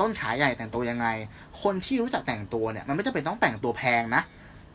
[0.00, 1.06] ต้นขาใหญ่แต่งตัวยังไง
[1.62, 4.22] คนที่รู้จักแต่งตัวเนี่ย มันไม่จำเป็นต้องแต่งตัวแพงนะ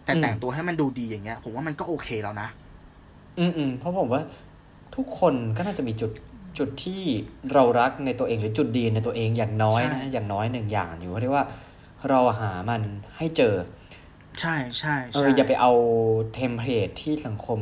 [0.05, 2.47] แต่แต่งตัวให้มันดูดีอย่างเงี้ย ผมว่ามันก็โอเคแล้วนะ
[3.39, 4.21] อืมอืมเพราะผมว่า
[4.95, 6.11] ทุกคนก็น่าจะมีจุด
[6.57, 7.01] จุดที่
[7.53, 11.45] เรารักในตัวเองหรือจุดดีในตัวเองอย่างน้อยใช่นะอย่างน้อยหนึ่งอย่างอยู่เรียกว่า
[12.09, 12.81] เราหามัน
[13.17, 13.55] ให้เจอ
[14.39, 15.71] ใช่ใช่เอใช่ออย่าไปเอา
[16.33, 17.59] template ที่สังคม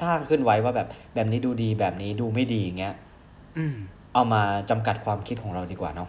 [0.00, 2.94] สร้างขึ้นไว้ว่าแบบแบบนี้ดูดีแบบนี้ดูไม่ดีอย่างเงี้ย
[3.58, 3.76] อืม
[4.14, 6.08] เอามาจำกัดความคิดของเราดีกว่าเนาะ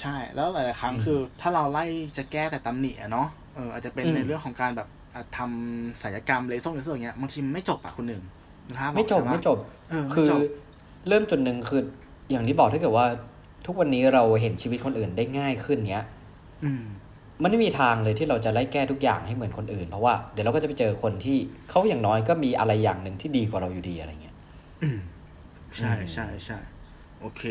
[0.00, 1.84] ใช่ แล้วหลายๆครั้งอืมคือ ถ้าเราไล่
[2.16, 8.22] จะแก้แต่ตำหนิอะเนาะเอออาจจะเป็นอืมในเรื่องของการแบบอะทำศัลยกรรมเลเซอร์เลเซอร์อย่างเงี้ยบางทีมันไม่จบอะคุณหนึ่ง
[8.70, 9.58] นะครับไม่จบใช่ปะไม่จบ
[9.90, 10.40] เออไม่คือจบ
[11.08, 11.80] เริ่มจุดหนึ่งคือ
[12.30, 13.06] อย่างที่บอกถ้าเกิดว่า
[13.66, 16.04] ทุกวันนี้เราเห็นชีวิตคนอื่นได้ง่ายขึ้นเนี้ย
[16.64, 16.82] อืม
[17.42, 21.38] มันไม่มีทางเลยที่เราจะไล่แก้ทุกอย่างให้เหมือนคนอื่น เพราะว่าเดี๋ยวเราก็จะไปเจอคนที่
[21.70, 24.36] เขาอย่างน้อยก็มีอะไรอย่างหนึ่งที่ดีกว่าเราอยู่ดีอะไรเงี้ย
[24.82, 24.98] อืม
[25.78, 26.58] ใช่อืมใช่ใช่
[27.20, 27.42] โอเค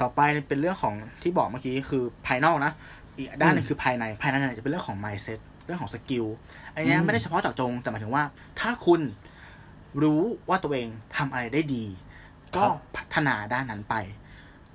[0.00, 2.72] ต่อไปเป็นเรื่องของที่บอกเมื่อกี้คือภายนอกนะ
[3.16, 6.26] อีกด้านหนึงคือภายในภายในเนี่ยจะเป็นเรื่องของ mindset เรื่องของ skill
[6.72, 8.24] อันเนี้ยไม่ได้เฉพาะเจาะจงแต่หมายถึงว่า
[8.60, 9.00] ถ้าคุณ
[10.02, 11.84] รู้ว่าตัวเองทำอะไรได้ดี
[12.56, 12.64] ก็
[12.96, 13.94] พัฒนาด้านนั้นไป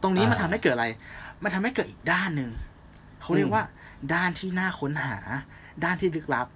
[0.02, 0.88] ตรงนี้มันทำให้เกิดอะไร
[1.44, 2.52] มันทำให้เกิดอีกด้านหนึ่ง
[3.22, 3.64] เขาเรียกว่า
[4.14, 5.18] ด้านที่น่าค้นหา
[5.84, 6.48] ด้านที่ลึกลับ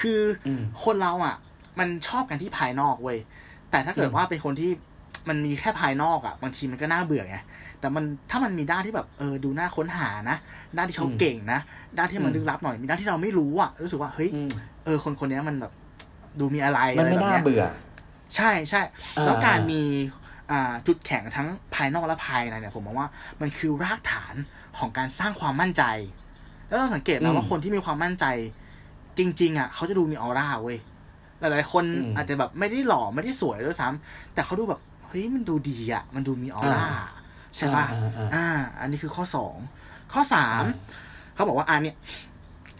[0.00, 1.36] คืออมคนเราอะ
[1.78, 3.18] มันชอบกันที่ภายนอกเว้ย
[3.70, 4.70] แต่ถ้าเกิดอืมว่าเป็นคนที่
[5.28, 7.38] มันมีแค่ภายนอกอะ บางทีมันก็น่าเบื่อไง
[7.80, 10.36] แต่มันถ้ามันมีด้านที่แบบเออดูน่าค้นหานะ
[10.76, 11.60] ด้านที่เขาเก่งนะ
[11.98, 14.50] ด้านที่มันลึกลับหน่อยมีด้านที่เราไม่รู้อะรู้สึกว่าเฮ้ยอืม
[14.84, 15.72] เออคนคนนี้มันแบบ
[16.40, 17.64] ดูมีอะไรมันอะไรไม่แบบน่าเนี้ยเบื่อ
[18.36, 18.82] ใช่ใช่
[19.18, 19.82] อ่าแล้วการมี
[20.14, 20.21] อ่า
[20.86, 23.08] จุดแข็งทั้งภายนอกและภายในเนี่ยผมมองว่า
[23.40, 24.34] มันคือรากฐาน
[24.78, 25.82] ของการสร้างความมั่นใจ
[26.68, 28.26] แล้วเราสังเกตนะว่าคนที่มีความมั่นใจ
[29.18, 30.78] จริง ๆ อะ เขาจะดูมีออร่าเว้ย
[31.38, 31.84] หลายๆคน
[32.16, 36.86] อาจจะแบบไม่ได้หล่อไม่ได้สวยด้วยซ้ำแต่เขาดูแบบเฮ้ยมันดูดีอะ มันดูมีออร่า
[37.56, 38.46] ใช่ปะอ่าอ่าอ่าอ่า
[38.80, 39.56] อันนี้คือข้อสอง
[40.12, 40.64] ข้อสาม
[41.34, 41.96] เขาบอกว่าอันเนี้ย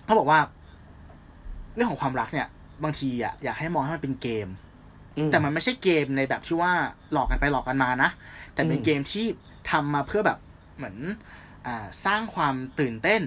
[0.05, 0.39] เขาบอกว่า
[1.75, 2.49] เรื่องของความรักเนี่ย
[2.85, 4.72] บางทีอะอยากให้มองให้มันเป็นเกมอืม
[5.31, 6.73] แต่มันไม่ใช่เกมในแบบที่ว่า
[7.13, 8.11] หลอกกันไปหลอกกันมานะ
[8.55, 9.27] แต่เป็นอืมเกมที่
[9.71, 10.39] ทำมาเพื่อแบบ
[10.77, 10.97] เหมือน
[11.67, 13.21] อ่าสร้างความตื่นเต้น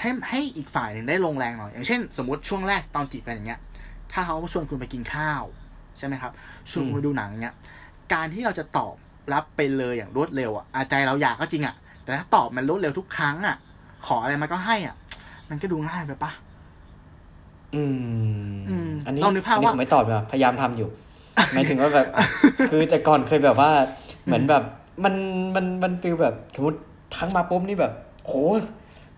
[0.00, 3.60] ให้ให้อีกฝ่ายหนึ่งได้ลงแรงหน่อย อย่างเช่น สมมติช่วงแรกตอนจีบกันอย่างเงี้ย
[4.12, 5.42] ถ้าเขาชวนคุณไปกินข้าว
[5.98, 6.32] ใช่ไหมครับ
[6.70, 7.54] ชวนคุณไปดูหนังเงี้ย
[8.12, 8.94] การที่เราจะตอบ
[9.32, 13.56] รับไปเลยอย่างรวดเร็วอะอาใจเราอยากก็จริงอะ แต่ถ้าตอบมันรวดเร็วทุกครั้งอะ
[14.06, 14.94] ขออะไรมันก็ให้อะ
[15.50, 16.32] มันก็ดูง่ายไปปะ
[17.74, 17.96] อืม
[18.68, 20.88] อืมอันนี้ลองนึกภาพอันนี้ว่าผมไม่ตอบเลยว่ะพยายามทำอยู่
[21.54, 22.06] หมายถึงว่าแบบ
[22.70, 23.70] คือแต่ก่อนเคยแบบว่า
[24.24, 24.62] เหมือนแบบ
[25.04, 25.14] มัน
[25.54, 26.78] มันมันฟีลแบบสมมติ
[27.14, 27.92] ทักมาปุ๊บนี่แบบ
[28.24, 28.32] โห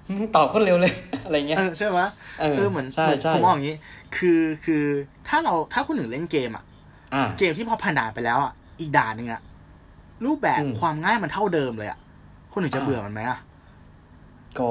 [0.08, 2.00] มึงตอบคนเร็วเลย อะไรเงี้ยเออใช่ไหม
[2.40, 3.76] เออเออเหมือนใช่เหมือนใช่ผมมองอย่างนี้
[4.16, 4.84] คือคือ
[5.28, 6.64] ถ้าเราถ้าคุณหนึ่งเล่นเกมอะ
[7.14, 9.40] อ่าเกมที่พอผ่านด่านไปแล้วอะอีกด่านหนึ่งอะ
[10.24, 11.98] รูปแบบอืมความง่ายมันเท่าเดิมเลยอะ
[12.52, 13.38] คุณหนึ่งจะอ่าเบื่อมันไหมอะ
[14.58, 14.68] ก็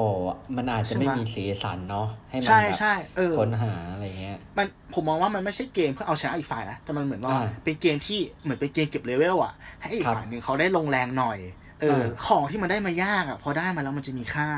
[0.56, 11.38] มันอาจจะไม่ใช่ปะมีสีสันเนาะให้มันใช่แบบใช่เออค้นหาอะไรเงี้ย มันผมมองว่ามันไม่ใช่เกมเพื่อเอาชนะอีกฝ่ายนะแต่มันเหมือนว่าอ่าเป็นเกมที่เหมือนเป็นเกมเก็บเลเวลอะ ให้อีกครับฝ่ายหนึ่งเขาได้ลงแรงหน่อย
[11.80, 14.48] เอออ่าของที่มันได้มายากอะ พอได้มาแล้วมันจะมีค่า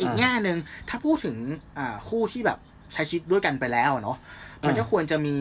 [0.00, 0.58] อีกอ่าแง่หนึ่ง
[0.88, 1.36] ถ้าพูดถึง
[1.78, 2.58] อ่าคู่ที่แบบ
[2.92, 4.18] ใช้ชีวิตด้วยกันไปแล้วอะเนาะ
[4.66, 5.36] มันอ่าก็ควรจะมี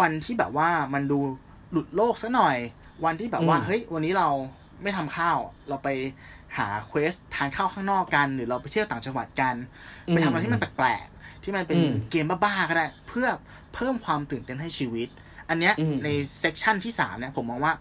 [0.00, 1.18] วันที่แบบว่ามันดู
[1.72, 2.56] หลุดโลกซะหน่อย
[3.04, 4.28] วันที่แบบว่าอืมเฮ้ยวันนี้เรา
[4.82, 5.88] ไม่ทำข้าว เราไป
[6.56, 9.54] หา quest ทานข้าวข้างนอกกัน หรือเราไปเที่ยวต่างจังหวัดกัน
[10.08, 13.28] ไปทำอะไรที่มันแปลกๆที่มันเป็นอืมเกมบ้าๆก็ได้ เพื่อ
[13.74, 15.08] เพิ่มความตื่นเต้นให้ชีวิต
[15.48, 16.08] อันเนี้ยอืมใน
[16.38, 17.72] section ที่สามเนี่ยผมมองว่า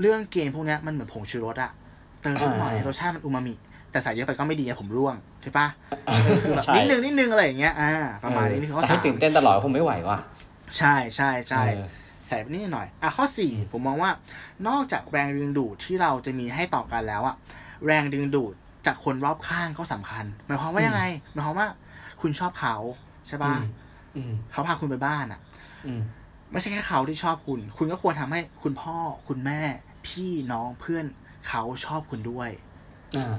[0.00, 1.70] เรื่องเกมพวกเนี้ยมันเหมือนผงชูรสอะ
[2.22, 3.54] เติมนิดหน่อยอ่ารรสชาติมันอูมามิ
[3.90, 5.66] แต่ใส่เยอะไปก็ไม่ดีอะผมร่วงใช่ปะ
[6.06, 7.92] เออคือแบบใช่นิดนึงนิดนึงอะไรอย่างเงี้ยอ่า
[8.24, 10.18] ประมาณนี้นี่คือข้อแต่สาให้มตื่นเต้นตลอดคงไม่ไหวว่ะ
[10.78, 11.86] ใช่ใช่ใช่เออ
[12.28, 14.10] ใส่ไปนิดหน่อยอะข้อสี่ผมมองว่า
[14.68, 17.36] นอกจากแรงดึงดูดที่เราจะมีให้ต่อกันแล้วอะ
[17.86, 18.54] แรงดึงดูด
[18.86, 21.68] จากคนรอบข้างก็สำคัญ หมายความว่ายังไง หมายความว่า
[22.20, 22.76] คุณชอบเขา
[23.28, 23.54] ใช่ปะ
[24.16, 25.40] อืมเขาพาคุณไปบ้านอะ
[25.86, 26.00] อืม
[26.52, 28.96] ไม่ใช่แค่เขาที่ชอบคุณ คุณก็ควรทำให้คุณพ่อ
[29.28, 29.60] คุณแม่
[30.06, 31.04] พี่น้องเพื่อน
[31.48, 32.50] เขาชอบคุณด้วย
[33.16, 33.34] อ่า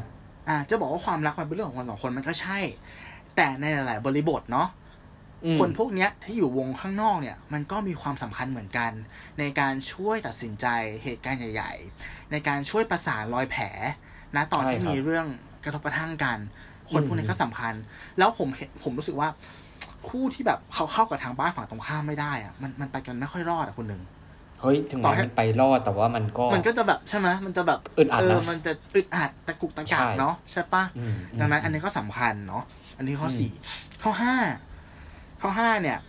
[0.47, 2.59] อะจะบอกว่าความรักมันเป็นเรื่องของคนสองคนมันก็ใช่
[3.35, 4.67] แต่ในหลาย ๆ บริบทเนาะ
[5.45, 8.91] อืมคนพวกเนี้ยที่อยู่วงข้างนอกเนี่ย มันก็มีความสำคัญเหมือนกัน
[9.39, 10.65] ในการช่วยตัดสินใจ
[11.03, 11.73] เหตุการณ์ใหญ่
[12.03, 13.65] ๆ ในการช่วยประสานรอยแผล
[14.35, 15.27] นะตอนที่ใช่ครับมีเรื่อง
[15.63, 16.37] กระทบกระทั่งกัน
[16.91, 17.73] คนพวกนี้ก็สำคัญ
[18.17, 19.29] แล้วผมเห็นผมรู้สึกว่า
[20.07, 24.01] คู่ที่แบบเขาเข้ากับทางบ้านฝั่งตรงข้ามไม่ได้อะมันมันไปกันไม่ค่อยรอดอะคนหนึ่ง
[24.61, 32.63] เฮ้ยถึงต่แม้อให้มันไปรอดแต่ว่ามันก็ มันก็จะแบบใช่ไหมมันจะแบบอึดอัดนะเออมันจะอึดอัดตะกุกตะกักใช่เนาะใช่ปะอืมดังนั้น อันนี้ก็สำคัญเนาะ
[32.97, 33.51] อันนี้ข้ออมสี่
[34.03, 34.35] ข้อห้า
[35.41, 35.99] ข้อห้าเนี่ย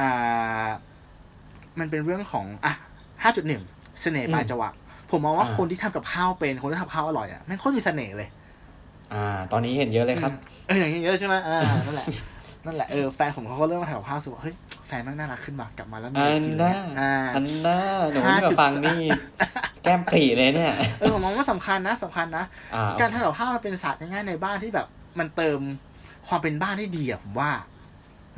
[0.00, 0.66] อ่า
[1.78, 2.72] มันเป็นเรื่องของอะ
[3.22, 3.62] ห้าจุดหนึ่ง
[4.00, 4.74] เสน่ห์ปลายจวัก
[5.10, 8.28] ผมมองว่าคนที่ทำกับข้าวเป็นคนที่ทำข้าวอร่อยอะแม่งโคตรมีเสน่ห์เลย
[9.14, 10.32] อ่า ตอนนี้เห็นเยอะเลยครับ
[10.66, 12.06] เอออย่างนี้เยอะใช่ไหมอ่านั่นแหละ
[12.66, 14.54] นั่นแหละเออแฟนผมเขาก็เริ่มมาทำกับข้าวรู้สึกว่าเฮ้ย
[14.86, 17.78] แฟนแม่งน่ารักขึ้นมากลับมาแล้วมีอัอะไรนกินน่าเนี่ยอ่าอันน่า
[18.10, 19.00] หนูห้ามาจุดฟังนี่
[19.82, 24.86] แก้มปรีเลยเนี่ยเออผมมองว่าสำคัญนะสำคัญนะอ่าการทำกับข้าวมันเป็นศาสตร์ง่ายๆในบ้านที่แบบ
[25.18, 25.60] มันเติม
[26.28, 27.50] ความเป็นบ้านได้ดีอะผมว่า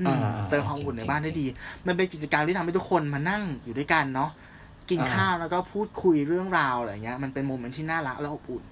[0.01, 1.47] อืมอ่าเติมความอุ่นในบ้านได้ดี
[1.87, 4.31] มันเป็นกิจกรรมที่ทำให้ทุกคนมานั่งอยู่ด้วยกันเนาะ
[4.91, 8.65] กินอ่าข้าวแล้วก็พูดคุยเรื่องราวอะไรเงี้ย มันเป็นโมเมนต์ที่น่ารักและอบอุ่น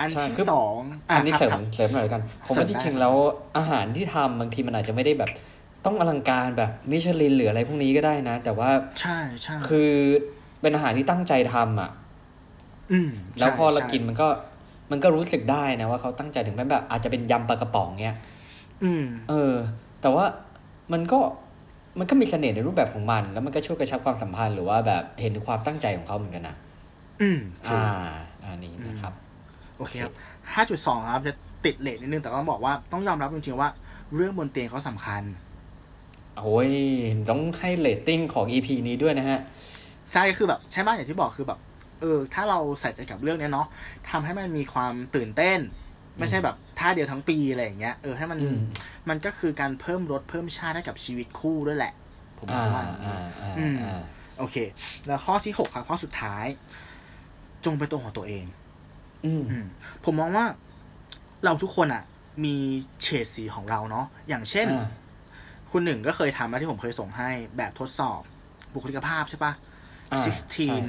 [0.00, 0.78] อันใช่ที่คือสอง
[1.10, 3.14] อันนี้ะเสริมครับเสริมหน่อยละกันผมเสริว่ามได้ที่จริงแล้ว
[3.56, 5.30] อาหารที่ทำบางทีมันอาจจะไม่ได้แบบ
[5.84, 9.90] ต้องอลังการแบบมิชลินหรืออะไรพวกนี้ก็ได้นะ แต่ว่าใช่ใช่คือ
[10.60, 11.90] เป็นอาหารที่ตั้งใจทำอะ
[12.92, 14.28] อืมแล้วพอเราใช่กินมันก็
[14.90, 18.16] มันก็รู้สึกได้นะว่าเขาตั้งใจถึงแม้แบบ อาจจะเป็นยำปลากระป๋องเงี้ย
[18.84, 19.54] อืม เออ
[20.00, 20.24] แต่ว่า
[20.92, 21.20] มันก็
[21.98, 26.56] มันก็มีเสน่ห์ในรูปแบบของมัน แล้วมันก็ช่วยกระชับความสัมพันธ์หรือว่าแบบเห็นถึงความตั้งใจของเขาเหมือนกันนะ
[27.22, 29.12] อืมถูกอ่าอันนี้นะครับ
[29.78, 30.14] โอเคครับ
[30.54, 33.68] ห้าจุดสองครับ จะติดเลทนิดนึงแต่ต้องบอกว่าต้องยอมรับจริงๆว่า
[34.14, 35.22] เรื่องบนเตียงเขาสำคัญ
[36.38, 36.70] โอ้ย
[37.28, 39.40] ต้องให้เรตติ้งของ EP นี้ด้วยนะฮะ
[40.12, 41.58] ใช่คือแบบใช่ไหมอย่างที่บอกคือแบบ
[42.00, 43.66] เออ ถ้าเราใส่ใจกับเรื่องเนี้ยเนาะ
[44.10, 45.58] ทำให้มันมีความตื่นเต้น
[46.18, 48.58] ไม่ใช่แบบท่าเดียวทั้งปีอะไรอย่างเงี้ยเออให้มันอืม
[49.08, 51.92] มันก็คือการเพิ่มรสเพิ่มชาติให้กับชีวิตคู่ด้วยแหละ
[52.38, 54.02] ผมอ่ามองว่าอ่าอ่าอืมอ่า
[54.38, 54.56] โอเค
[55.06, 56.46] แล้วข้อที่หกครับข้อสุดท้าย
[57.64, 58.44] จงเป็นตัวของตัวเอง
[59.24, 59.66] อืมอืม
[60.04, 60.46] ผมมองว่า
[61.44, 62.02] เราทุกคนอะ
[62.44, 62.56] มี
[63.02, 64.88] เฉดสีของเราเนาะอย่างเช่นอ่า
[65.70, 68.20] คุณหนึ่งก็เคยทำมาที่ผมเคยส่งให้แบบทดสอบ
[68.74, 69.52] บุคลิกภาพใช่ปะ
[70.12, 70.32] อ่าใช่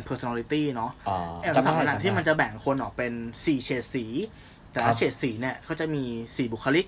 [0.01, 3.13] 16 personality เนาะอ๋อแอบจำสำได้คัญจำที่มันได้จะแบ่งคนออกเป็น
[3.45, 4.05] สี่เฉดสี
[4.73, 6.03] แต่ครัละบเฉดสีเนี่ยก็จะมี
[6.36, 6.86] สี่บุคลิก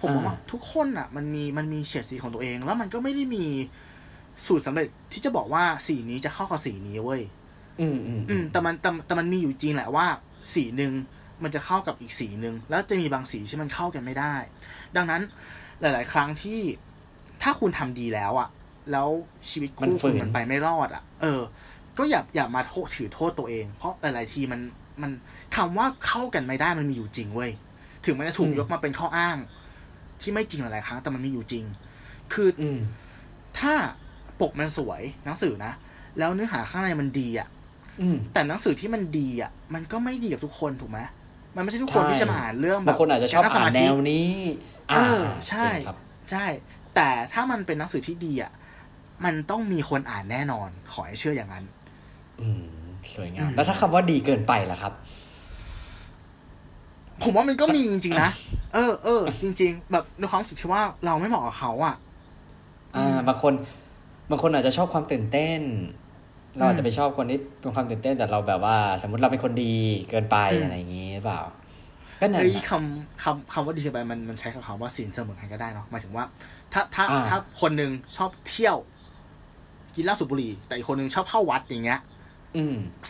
[0.00, 3.44] ผมมองอ่าว่าทุกคนอะ มันมีมันมีเฉดสีของตัวเอง แล้วมันก็ไม่ได้มี
[4.46, 7.22] สูตรสำเร็จที่จะบอกว่าสีนี้จะเข้ากับสีนี้เว้ย
[7.80, 10.06] อืมอืมอืมแต่มันแต่แต่มันมีอยู่จริงแหละว่า
[10.54, 10.92] สีหนึ่ง
[11.42, 14.34] มันจะเข้ากับอีกสีหนึ่งแล้วจะมีบางสีที่มันเข้ากันไม่ได้
[14.96, 15.22] ดังนั้น
[15.80, 16.60] หลาย ๆ ครั้งที่
[17.42, 18.48] ถ้าคุณทำดีแล้วอะ
[18.92, 19.08] แล้ว
[19.50, 21.40] ชีวิตมันคู่ฝืคุณนมันไปไม่รอดอะเออ
[21.98, 24.60] ก็อย่าอย่ามาโทษถือโทษตัวเอง เพราะหลาย ๆ ทีมัน
[25.02, 25.10] มัน
[25.56, 27.50] คำว่าเข้ากันไม่ได้มันมีอยู่จริงเว้ย
[28.04, 29.36] ถึงมันจะถูกยกมาเป็นข้ออ้าง
[30.20, 31.64] ที่ไม่จริงหลายๆครั้งแต่มันมีอยู่จริง
[32.32, 32.78] คืออืม
[33.58, 33.72] ถ้า
[34.40, 35.72] ปกมันสวยหนังสือนะ
[36.18, 37.48] แล้วเนื้อหาข้างในมันดีอะ
[38.00, 41.00] อืมแต่หนังสือที่มันดีอะ มันก็ไม่ดีกับทุกคนถูกไหม
[41.56, 44.30] มันไม่ใช่ทุกคนที่จะมาอ่านเรื่องแบบบางคนอาจจะชอบกรอ่านแนวนี้
[44.90, 45.98] เออใช่จริงครับ
[46.30, 46.44] ใช่
[46.94, 48.52] แต่ถ้ามันเป็นหนังสือที่ดีอะ
[49.24, 51.64] มันต้องมีคนอ่านแน่นอน ขอให้เชื่ออย่างนั้น
[52.40, 52.64] อืม
[53.14, 54.92] สวยงาอืมมแล้วถ้าคำว่าดีเกินไปล่ะครับ
[57.22, 58.30] ผมว่ามันก็มีจริงๆนะ
[58.74, 61.94] เออเออจริง ๆ แบบในความรู้สึกที่ว่าเราไม่เหมาะกับเขาอะ
[62.96, 63.52] อ่าบางคน
[64.30, 65.60] บางคนอาจจะชอบความตื่นเต้น
[66.56, 69.74] เราอาจจะไปชอบคนที่เป็นความตื่นเต้นแต่เราแบบว่า สมมติเราเป็นคนดี
[70.10, 71.40] เกินไปอืมอะไรอย่างงี้หรือเปล่า
[72.20, 76.24] ก็นั่นไอ้น่ะคำคำคำว่าดีไปมันมันใช้กับคำว่าสินเสมอกันก็ได้เนาะหมายถึงว่า
[76.72, 78.76] ถ้าถ้าอ่าถ้าคนหนึ่งชอบเที่ยว
[79.94, 82.15] กินเหล้าสูบบุหรี่แต่อีกคนหนึ่งชอบเข้าวัดอย่างเงี้ยอืม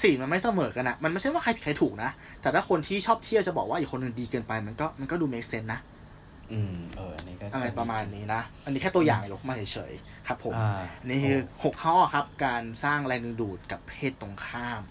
[0.03, 2.11] สิ่งมันไม่เสมอกันนะมันไม่ใช่ว่าใครผิดใครถูกนะ
[2.43, 5.81] แต่ถ้าคนที่ชอบเที่ยวจะบอกว่าอีกคนหนึ่งดีเกินไป มันก็มันก็ดู make sense นะ
[6.53, 14.83] อืมเอออันนี้ก็อะไรประมาณนี้นะ อันนี้แค่ตัวอย่างยกมาเฉยๆครับผมอ่าอันนี้คือหกข้อครับ การสร้างแรงดึงดูดกับเพศตรงข้าม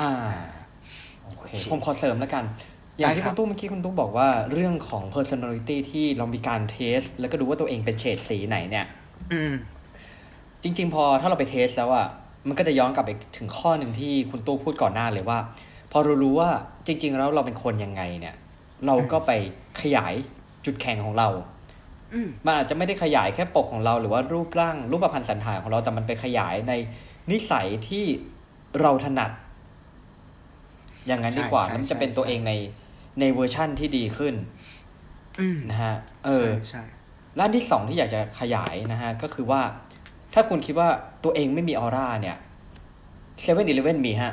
[0.00, 0.12] อ่า
[1.24, 2.44] โอเคผมขอเสริมแล้วกัน
[2.98, 8.86] อย่างได้ที่ครัคุบณตู้เมื่อกี้คุณตู้บอกว่าเรื่องของ personality ที่เรามีการเทส แล้วก็ดูว่าตัวเองเป็นเฉดสีไหนเนี่ย
[9.32, 9.54] อืม
[10.62, 12.06] จริง ๆ พอถ้าเราไปเทสแล้วอะ
[12.48, 15.38] มันก็จะย้อนกลับไปถึงข้อหนึ่งที่คุณตู้พูดก่อนหน้าเลยว่า
[15.92, 16.50] พอเรารู้ว่า
[16.86, 18.34] จริง ๆ แล้วเราเป็นคนยังไงเนี่ย
[18.86, 19.30] เราก็ไป
[19.80, 20.14] ขยาย
[20.64, 21.28] จุดแข็งของเรา
[22.14, 26.72] อืมมันอาจจะไม่ได้ขยายแค่ปกของเรา หรือว่ารูปร่าง รูปพรรณสันฐานของเราแต่มันไปขยายใน
[27.30, 28.04] นิสัยที่
[28.80, 29.30] เราถนัด
[31.06, 32.52] อย่างนั้นดีกว่าใช่ใช่แล้วมันจะเป็นใช่ตัวเองใน
[33.20, 34.34] ในเวอร์ชั่นที่ดีขึ้น
[35.40, 36.84] อืมนะฮะ เออใช่ใช่
[37.38, 39.60] ด้านที่สองที่อยากจะขยายนะฮะ ก็คือว่า
[40.34, 40.88] ถ้าคุณคิดว่า
[41.24, 42.36] ตัวเองไม่มีออร่าเนี่ย
[43.40, 44.32] เซเว่นอีเลเว่นมีฮะ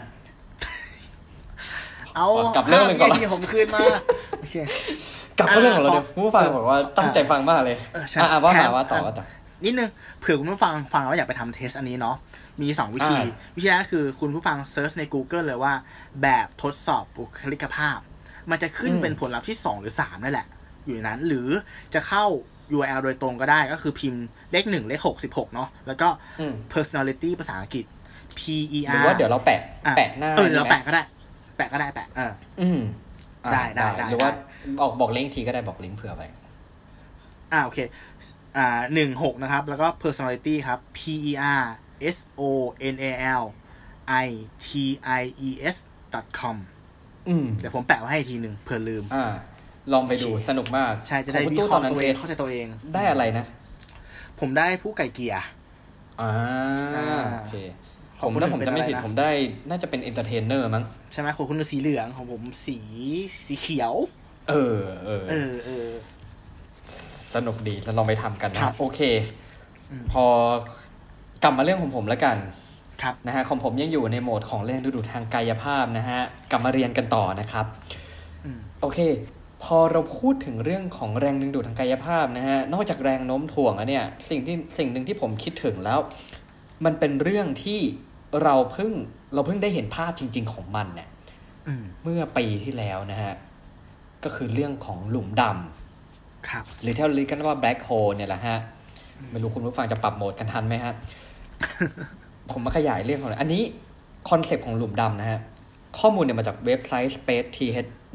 [2.15, 3.81] เอากลับเรื่องหนึ่งก่อนละที่ผมคืนมา
[4.39, 4.55] โอเค
[5.37, 9.25] กลับเข้าเรื่องของเราอ่าเดี๋ยวคุณผู้ฟังเออบอกว่าตั้งใจฟังมากเลยเออใช่อะว่าแถมามว่าต่อแถมว่าต่อ
[9.65, 12.15] นิดนึงเผื่อคุณผู้ฟังฟังแล้วอยากไปทำ test อันนี้เนาะ
[12.61, 15.73] มีสองวิธีอ่าวิธีแรกคือคุณผู้ฟัง search ใน Google เลยว่า
[16.21, 17.99] แบบทดสอบบุคลิกภาพ
[18.49, 20.47] มันจะขึ้นเป็นผลลัพธ์ที่2หรือ3นั่นแหละ
[20.85, 21.47] อยู่ในนั้นหรือ
[21.93, 22.25] จะเข้า
[22.75, 26.07] URL โดยตรงก็ได้ก็คือพิมพ์เลขหนึ่งเลขหกสิบหกเนาะแล้วก็
[26.39, 27.85] อืม personality ภาษาอังกฤษ
[28.39, 28.41] P
[28.77, 31.01] E หรือ R ว่าเดี๋ยวเราแปะอะแปะหน้าเออเดี๋ยวเรานี่ไหมแปะก็ได้
[31.57, 32.79] แปะก็ได้แปะเอออืม
[33.45, 34.41] อ่าได้ได้ได้หรือว่าได้
[34.79, 36.23] บอกบอกลิงก์ทีก็ได้บอกลิงก์เผื่อไป
[37.53, 37.79] อ่าโอเค
[38.57, 40.99] อ่าหนึ่งหกนะครับ แล้วก็ personality ครับ P
[41.31, 41.63] E R
[42.15, 42.41] S O
[42.93, 43.43] N A L
[44.25, 44.27] I
[44.65, 44.67] T
[45.19, 45.75] I E S
[46.39, 46.57] com
[47.29, 49.33] อืมเดี๋ยวผมแปะไว้ให้อีกทีหนึ่งเผื่อลืม อ่า
[49.93, 53.45] ลองไปดูสนุกมากใช่จะได้ของคุณวิตู้เคตอราะนห์นั้นตัวเทเองสเข้าใจตัวเอง ได้อะไรนะ
[54.39, 55.43] ผมได้ผู้ไก่เกลียร์
[56.21, 56.31] อ่า
[56.97, 57.55] อ่าโอเค
[58.19, 59.31] ขผองมคนถ้าอื่นผมจะไม่ผิดเป็นอะไรนะผมได้
[59.69, 62.77] น่าจะเป็นเอนเตอร์เทนเนอร์มั้งใช่ไหมของคุณสีเหลืองของผมสี
[63.45, 63.93] สีเขียว
[64.49, 65.89] เออเออเออเออ
[67.35, 68.99] สนุกดีจะลองไปทำกันครันะบโอเค
[69.91, 70.25] อืมพอ
[71.43, 72.37] กลับมาเรื่องของผมแล้วกัน
[73.01, 76.19] ครับนะฮะของผมยังอยู่ในโหมดของแรงดึงดูดทางกายภาพนะฮะ
[76.51, 77.65] กลับมาเรียนกันต่อนะครับ
[78.45, 78.99] อืมโอเค
[79.63, 85.99] พอเราพูดถึงเรื่องของแรงดึงดูดทางกายภาพนะฮะ นอกจากแรงโน้มถ่วงแล้วเนี่ย สิ่งที่สิ่งหนึ่งที่ผมคิดถึงแล้ว
[86.85, 87.79] มันเป็นเรื่องที่
[88.43, 88.93] เราเพิ่ง
[89.33, 91.09] เราเพิ่งได้เห็นภาพจริง ๆ ของมันเนี่ย
[91.67, 93.33] อืมเมื่อปีที่แล้วนะฮะ
[94.23, 98.57] ก็คือเรื่องของหลุมดำครับ หรือที่เราเรียกกันว่า black hole เนี่ยแหละฮะ
[99.31, 100.93] ไม่รู้คุณผู้ฟังจะปรับโหมดกันทันไหมฮะ
[102.51, 103.63] ผมมาขยายเรื่องของเลยอันนี้
[104.29, 105.39] concept ของหลุมดำนะฮะ
[105.99, 107.13] ข้อมูลเนี่ยมาจากเว็บไซต์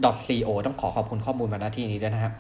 [0.05, 2.33] .co ต้องขอขอบคุณข้อมูลมาณที่นี้ด้วยนะฮะ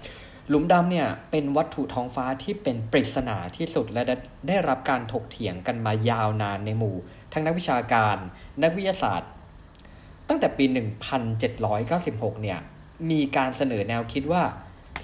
[0.49, 4.17] หลุมดำเนี่ยเป็นวัตถุท้องฟ้าที่เป็นปริศนาที่สุดและได้
[4.49, 6.97] ไดรับการถกเถียงกันมายาวนานในหมู่
[7.33, 8.17] ทั้งนักวิชาการ
[8.63, 9.31] นักวิทยาศาสตร์
[10.29, 10.65] ตั้งแต่ปี
[11.35, 12.59] 1796 เนี่ย
[13.11, 14.43] มีการเสนอแนวคิดว่า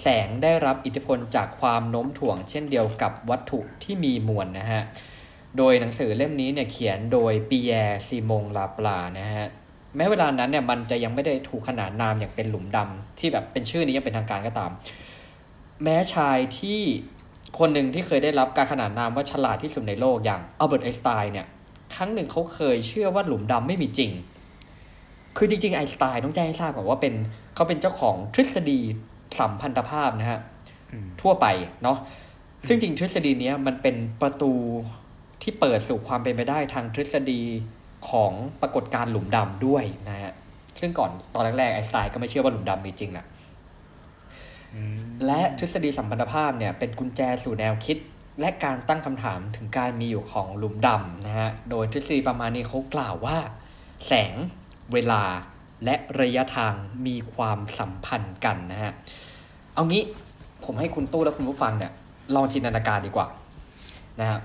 [0.03, 4.83] แสงได้รับอิทธิพลจากความโน้มถ่วง เช่นเดียวกับวัตถุที่มีมวลนะฮะ
[5.57, 9.49] โดยหนังสือเล่มนี้เนี่ยเขียนโดยปีแยร์ซีมงลาปลานะฮะ
[9.97, 14.71] แม้เวลานั้นเนี่ยมันจะยังไม่ได้ถูกขนานนามอย่างเป็นหลุมดำที่แบบเป็นชื่อนี้ยังเป็นทางการก็ตาม
[15.83, 16.81] แม้ชายที่
[17.59, 21.47] คนหนึ่งที่เคยได้รับการขนานนามว่าฉลาดที่สุดในโลกอย่างอัลเบิร์ตไอน์สไตน์เนี่ย
[21.95, 24.11] ครั้งหนึ่งเขาเคยเชื่อว่าหลุมดำไม่มีจริง
[25.37, 27.15] คือจริงๆไอน์สไตน์ต้องแจ้งให้ทราบก่อนว่าเป็น
[27.55, 28.81] เขาเป็นเจ้าของทฤษฎี
[29.39, 30.41] สัมพันธภาพนะฮะ
[31.21, 31.47] ทั่วไป
[31.83, 31.99] เนาะ
[32.69, 34.53] ซึ่งจริงทฤษฎีเนี้ยมันเป็นประตู
[35.43, 37.43] ที่เปิดสู่ความเป็นไปได้ทางทฤษฎี
[38.11, 40.33] ของปรากฏการณ์หลุมดำด้วยนะฮะ
[40.81, 43.25] ซึ่งก่อนตอนแรกๆไอน์สไตน์ก็ไม่เชื่อว่าหลุมดำมีจริงนะ
[44.75, 44.95] อืม
[45.27, 47.97] และทฤษฎีสัมพันธภาพเนี่ยเป็นกุญแจสู่แนวคิด
[48.41, 53.37] และการตั้งคำถามถึงการมีอยู่ของหลุมดำนะฮะ โดยทฤษฎีประมาณนี้เขากล่าวว่า
[54.07, 54.35] แสง
[54.93, 55.23] เวลา
[55.85, 56.75] และระยะทาง
[57.07, 58.93] มีความสัมพันธ์กันนะฮะ
[59.75, 60.03] เอางี้
[60.65, 61.93] ผมให้คุณตู้และคุณผู้ฟังเนี่ย
[62.35, 63.27] ลองจินตนาการดีกว่า
[64.21, 64.39] นะฮะ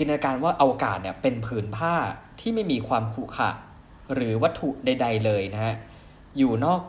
[0.00, 1.94] จินตนาการว่าอวกาศเนี่ยเป็นผืนผ้า
[2.40, 3.50] ที่ไม่มีความขรุขระ
[4.14, 5.74] หรือวัตถุใด ๆ เลยนะฮะ
[6.38, 6.80] อยู่นอก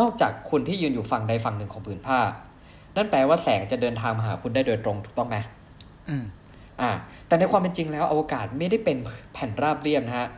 [0.00, 2.18] นอกจากคนที่ยืนอยู่ฝั่งใดฝั่งหนึ่งของผืนผ้า
[2.96, 5.36] นั่นแปลว่าแสงจะเดินทางมาหาคุณได้โดยตรงถูกต้องไหม
[6.08, 6.24] อืม
[6.80, 6.90] อ่า
[7.26, 8.96] แต่ในความเป็นจริงแล้วอวกาศไม่ได้เป็น
[9.32, 10.28] แผ่นราบเรียบนะฮะ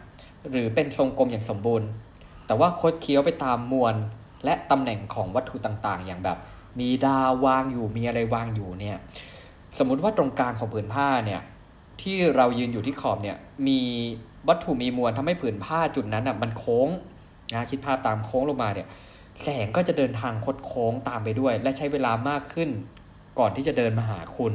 [0.51, 1.89] หรือเป็นทรงกลมอย่างสมบูรณ์
[2.47, 3.95] แต่ว่าคดเคี้ยวไปตามมวล
[4.45, 6.39] และตำแหน่งของวัตถุต่างๆ อย่างแบบ
[6.81, 8.99] มีดาววางอยู่ มีอะไรวางอยู่เนี่ย
[9.79, 11.41] สมมุติว่าตรงกลางของผืนผ้าเนี่ย
[12.03, 13.37] ที่เรายืนอยู่ที่ขอบเนี่ย
[13.69, 13.81] มี
[14.49, 16.89] วัตถุมีมวลทำให้ผืนผ้าจุดนั้นอะมันโค้ง
[17.55, 18.89] นะคิดภาพตามโค้งลงมาเนี่ย
[19.43, 22.71] แสงก็จะเดินทางคดโค้งตามไปด้วย และใช้เวลามากขึ้น
[23.39, 24.55] ก่อนที่จะเดินมาหาคุณ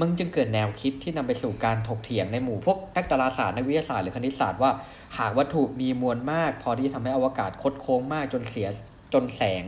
[0.00, 4.70] มันจึงเกิดแนวคิดที่นำไปสู่การถกเถียงในหมู่พวกนักดาราศาสตร์นักวิทยาศาสตร์หรือคณิตศาสตร์ว่า
[5.18, 8.68] หากวัตถุมีมวลมาก พอที่จะทำให้อวกาศคดโค้งมากจนเสีย
[9.14, 9.64] จนแสง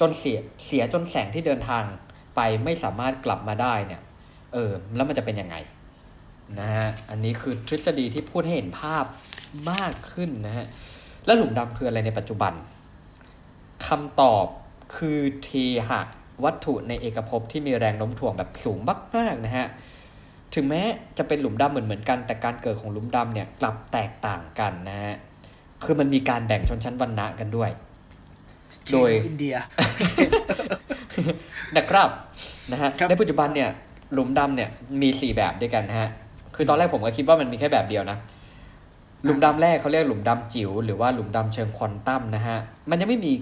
[0.00, 1.84] จนเสียเสียจนแสงที่เดินทาง
[2.36, 4.00] ไปไม่สามารถกลับมาได้เนี่ย
[4.52, 5.56] เออแล้วมันจะเป็นยังไง
[6.60, 9.04] นะฮะอันนี้คือทฤษฎีที่พูดให้เห็นภาพ
[9.70, 10.66] มากขึ้นนะฮะ
[11.26, 12.52] แล้วหลุมดำคืออะไรในปัจจุบัน
[13.86, 14.46] คำตอบ
[14.96, 15.50] คือเท
[15.88, 16.00] หะ
[16.44, 18.78] วัตถุในเอกภพที่มีแรงโน้มถ่วงแบบสูง
[19.16, 19.66] มากๆนะฮะ
[20.54, 20.82] ถึงแม้
[21.18, 25.14] จะเป็นหลุมดำเหมือนเหมือนๆกัน แต่การเกิดของหลุมดำเนี่ยกลับแตกต่างกันนะฮะ
[25.84, 27.70] คือมันมีการแบ่งชนชั้นวรรณะกันด้วย
[28.92, 29.54] โดยอินเดีย
[31.76, 32.10] นะครับ
[32.72, 33.70] นะฮะครับในปัจจุบันเนี่ย
[34.12, 34.70] หลุมดำเนี่ย
[35.02, 36.08] มีสี่แบบด้วยกันนะฮะ
[36.56, 38.18] คือตอนแรกผมก็คิดว่ามันมีแค่แบบเดียวนะ
[39.24, 42.58] หลุมดำแรกเขาเรียกหลุมดำจิ๋วหรือว่าหลุมดำเชิงควอนตัมนะฮะ
[42.90, 43.32] มันยังไม่มี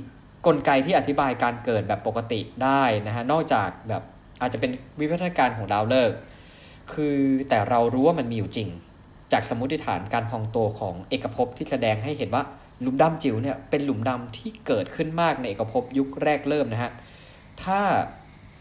[0.46, 4.02] กลไกที่อธิบายการเกิดแบบปกติได้นะฮะ นอกจากแบบ
[4.40, 6.16] อาจจะเป็นวิวัฒนาการของดาวฤกษ์
[6.92, 7.16] คือ
[7.48, 8.68] แต่เรารู้ว่ามันมีอยู่จริง
[9.32, 12.42] จากสมมติฐานการพองโตของเอกภพที่แสดงให้เห็นว่า
[12.82, 16.90] หลุมดำจิ๋วเนี่ยเป็นหลุมดำที่เกิดขึ้นมากในเอกภพยุคแรกเริ่มนะฮะ
[17.64, 17.80] ถ้า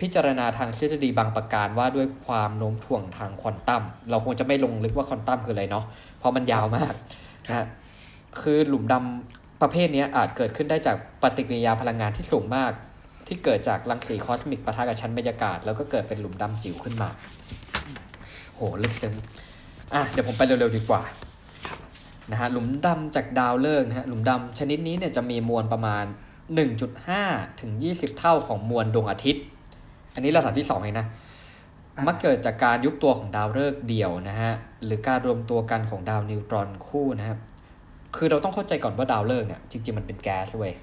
[0.01, 5.85] พิจารณาทางทฤษฎีบางประการว่าด้วยความโน้มถ่วงทางควอนตัม เราคงจะไม่ลงลึกว่าควอนตัมคืออะไรเนาะ
[6.19, 6.93] เพราะมันยาวมาก
[7.47, 7.65] นะฮะ
[8.41, 12.71] คือหลุมดำประเภทเนี้ยอาจเกิดขึ้นได้จากปฏิกิริยาพลังงานที่สูงมาก
[13.27, 17.09] ที่เกิดจากรังสีคอสมิกปะทะกับชั้นบรรยากาศ แล้วก็เกิดเป็นหลุมดำจิ๋วขึ้นมา
[18.55, 19.13] โหลึกซึ้ง
[19.93, 21.01] อะเดี๋ยวผมไปเร็วๆดีกว่า
[22.31, 26.05] นะฮะหลุมดำจากดาวฤกษ์นะฮะหลุมดำชนิดนี้เนี่ยจะมีมวลประมาณ
[26.81, 29.43] 1.5 ถึง 20 เท่าของมวลดวงอาทิตย์
[30.15, 31.07] อันนี้ระดับที่สองเองนะ
[31.95, 34.53] อ่ามัมักเกิดจากการยุบตัวของดาวฤกษ์เดี่ยวนะฮะ
[34.85, 37.39] หรือการรวมตัวกันของดาวนิวตรอนคู่นะครับ
[38.15, 40.73] คือเราต้องเข้าใจก่อนว่าดาวฤกษ์เนี่ยจริงๆมันเป็นแก๊สเว้ย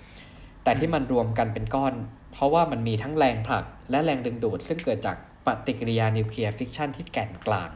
[0.64, 1.94] แต่ที่มันรวมกันเป็นก้อน
[2.32, 5.16] เพราะว่ามันมีทั้งแรงผลัก และแรงดึงดูด ซึ่งเกิดจาก
[5.46, 7.70] ปฏิกิริยานิวเคลียร์ฟิวชันที่แก่นกลาง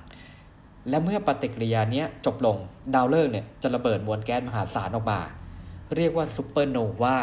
[0.89, 2.57] และเมื่อปฏิกิริยาเนี้ยจบลง
[2.95, 5.21] ดาวฤกษ์เนี่ยจะระเบิดมวลแก๊สมหาศาลออกมา
[5.97, 7.19] เรียกว่าซูเปอร์โนวา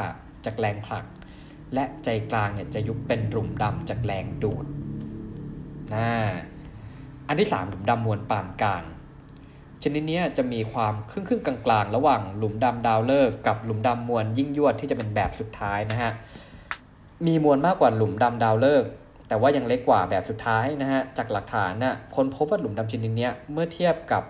[0.46, 1.06] จากแรงผลัก
[1.74, 4.66] และใจกลางเนี่ยจะยุบเป็นหลุมดำจากแรงดูด
[5.94, 6.08] นะ
[7.28, 8.84] อันที่สามหลุมดำมวลปานกลาง
[9.84, 16.12] ชนิดเนี้ยจะมีความครึ่งครึ่งกลางๆ ระหว่างหลุมดำดาวฤกษ์กับหลุมดำมวลยิ่งยวดที่จะเป็นแบบสุดท้ายนะฮะ
[17.28, 18.90] มีมวลมากกว่าหลุมดำดาวฤกษ์
[19.28, 24.24] แต่ว่ายังเล็กกว่าแบบสุดท้ายนะฮะ จากหลักฐานน่ะค้นพบว่าหลุมดำชนิดเนี้ยเมื่อเทียบกับ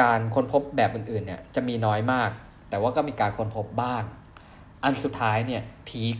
[0.00, 2.30] การค้นพบแบบอื่นๆเนี่ยจะมีน้อยมาก
[2.70, 4.02] แต่ว่าก็มีการค้นพบบ้าง
[4.84, 6.16] อันสุดท้ายเนี่ย peak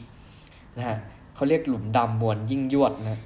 [0.79, 0.99] นะฮะ
[1.35, 3.21] เขาเรียกหลุมดำมวลยิ่งยวดนะ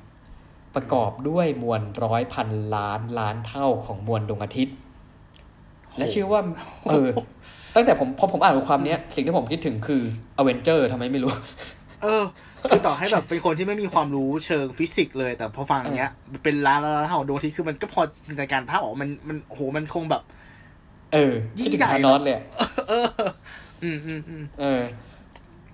[0.74, 4.76] ประกอบด้วยมวลร้อยพันล้านล้านเท่าของมวลดวงอาทิตย์
[5.96, 6.40] และเชื่อว่า
[6.90, 7.08] เออ
[7.74, 10.02] ตั้งแต่ผมพอผมอ่านบทความเนี้ย สิ่งที่ผมคิดถึงคือ
[10.38, 11.32] อเวนเจอร์ทำไมไม่รู้
[12.02, 12.24] เออ
[12.70, 16.12] คือต่อให้แบบเป็นคนที่ไม่มีความรู้เชิงฟิสิกส์เลย แต่พอฟังอย่างเงี้ย
[16.44, 20.22] เป็นล้านล้านเท่าดวงอาทิตย์คือมันก็พอจินตนาการภาพออกมันมันโหมันคงแบบ
[21.12, 22.44] เออยิ่คิดงถึงใหญ่ทานอสเลยอะ
[22.88, 23.06] เออ
[23.82, 24.82] อืมอืมอืมเออ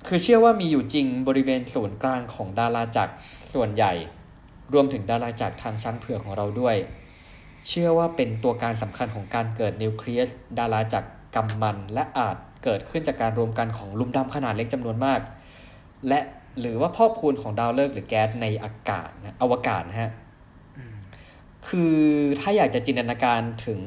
[0.08, 3.14] คือเชื่อว่ามีอยู่จริงบริเวณศูนย์กลางของดาราจักร
[3.52, 3.92] ส่วนใหญ่
[4.72, 6.76] รวมถึงดาราจักรทางช้างเผือกของเราด้วย
[7.68, 10.28] เชื่อว่าเป็นตัวการสำคัญของการเกิดนิวเคลียส
[10.58, 15.20] ดาราจักรกำมันและอาจเกิดขึ้นจากการรวมกันของลุมดำขนาดเล็กจำนวนมาก
[16.08, 16.20] และ
[16.60, 20.10] หรือว่าพอกพูนของดาวฤกษ์หรือแก๊สในอากาศนะอวกาศนะฮะ
[21.68, 21.96] คือ
[22.40, 23.80] ถ้าอยากจะจินตนาการถึง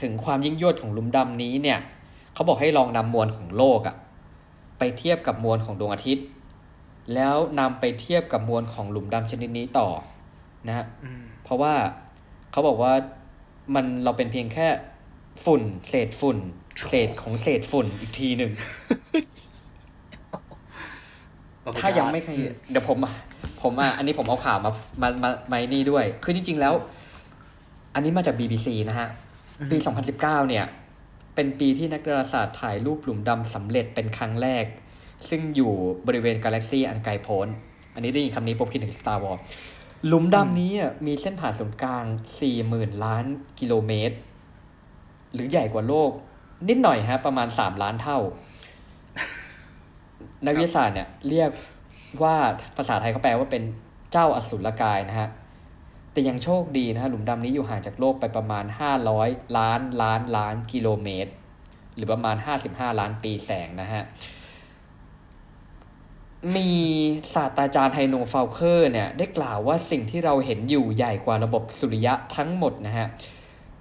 [0.00, 1.78] ถึงความยิ่งยวดของลุมดำนี้เนี่ย
[2.34, 3.96] เขาบอกให้ลองนำมวลของโลกอะ
[4.84, 6.26] ไปเทียบกับมวลของดวงอาทิตย์
[7.14, 9.88] แล้วนำไปเทียบกับมวลของหลุมดำชนิดนี้ต่อ
[10.66, 11.74] นะฮะอืมเพราะว่า
[12.52, 12.92] เขาบอกว่า
[13.74, 14.68] มันเราเป็นเพียงแค่
[15.44, 16.38] ฝุ่น เศษฝุ่น
[16.88, 18.52] เศษของเศษฝุ่นอีกทีหนึ่ง
[21.82, 22.36] ถ้ายังไม่เคย
[22.70, 22.98] เดี๋ยวผม
[23.62, 24.72] ผผมอะอันนี้ผมเอาข่าวมา
[25.02, 26.74] มามามานี่ด้วย คือจริง ๆ แล้ว
[27.94, 29.08] อันนี้มาจาก BBC นะฮะ
[29.70, 29.76] ปี
[30.12, 30.64] 2019 เนี่ย
[31.34, 34.64] เป็นปีที่นักดาราศาสตร์ถ่ายรูปหลุมดำสำเร็จเป็นครั้งแรก
[35.28, 35.72] ซึ่งอยู่
[36.06, 37.48] บริเวณกาแล็กซีอันไกลโพ้น
[37.94, 39.40] อันนี้ได้ยินคำนี้ปุ๊บคิดถึง Star Wars
[40.06, 40.72] หลุมดำนี้
[41.06, 42.04] มีเส้นผ่านศูนย์กลาง
[42.54, 43.24] 40,000 ล้าน
[43.60, 44.16] กิโลเมตร
[45.34, 46.10] หรือใหญ่กว่าโลก
[46.68, 48.18] นิดหน่อยฮะ ประมาณ 3 ล้านเท่า
[50.46, 51.50] นักวิทยาศาสตร์เนี่ย เรียก
[52.22, 52.36] ว่า
[52.76, 53.62] ภาษาไทยเขาแปลว่าเป็น
[54.12, 55.28] เจ้าอสุรกายนะฮะ
[56.12, 58.64] แต่ยังโชคดีนะฮะหลุมดำนี้อยู่ห่างจากโลกไปประมาณ
[59.10, 61.32] 500 ล้านล้านล้านกิโลเมตร
[61.96, 62.36] หรือประมาณ
[62.68, 64.02] 55 ล้านปีแสงนะฮะ
[66.56, 66.70] มี
[67.34, 73.06] ศาสตราจารย์ไฮโนฟาลเคอร์เนี่ยได้กล่าวว่าสิ่งที่เราเห็นอยู่ใหญ่กว่าระบบสุริยะทั้งหมดนะฮะ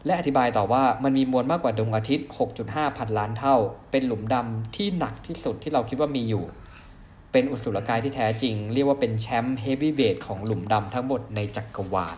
[0.06, 2.28] และอธิบายต่อว่ามันมีมวลมากกว่าดวงอาทิตย์
[2.62, 3.56] 6.5 พันล้านเท่า
[3.92, 6.44] เป็นหลุมดำที่หนักที่สุดที่เราคิดว่ามีอยู่
[7.32, 12.18] เป็นอสุรกายที่แท้จริง เรียกว่าเป็นแชมป์เฮฟวี่เวทของหลุมดำทั้งหมดในจักรวาล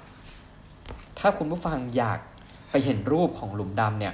[1.19, 2.19] ถ้าคุณผู้ฟังอยาก
[2.71, 4.13] ไปเห็นรูปของหลุมดำเนี่ย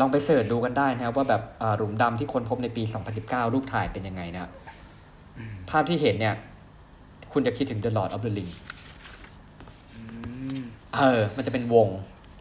[0.00, 2.82] ลองไป search ดูกันได้นะครับ ว่าแบบอ่าหลุมดำที่ค้นพบในปี
[3.18, 4.50] 2019 รูปถ่ายเป็นยังไงนะครับ
[5.70, 6.34] ภาพที่เห็นเนี่ย
[7.32, 8.52] คุณจะคิดถึง The Lord of the Ring
[10.94, 11.88] เออ มันจะเป็นวง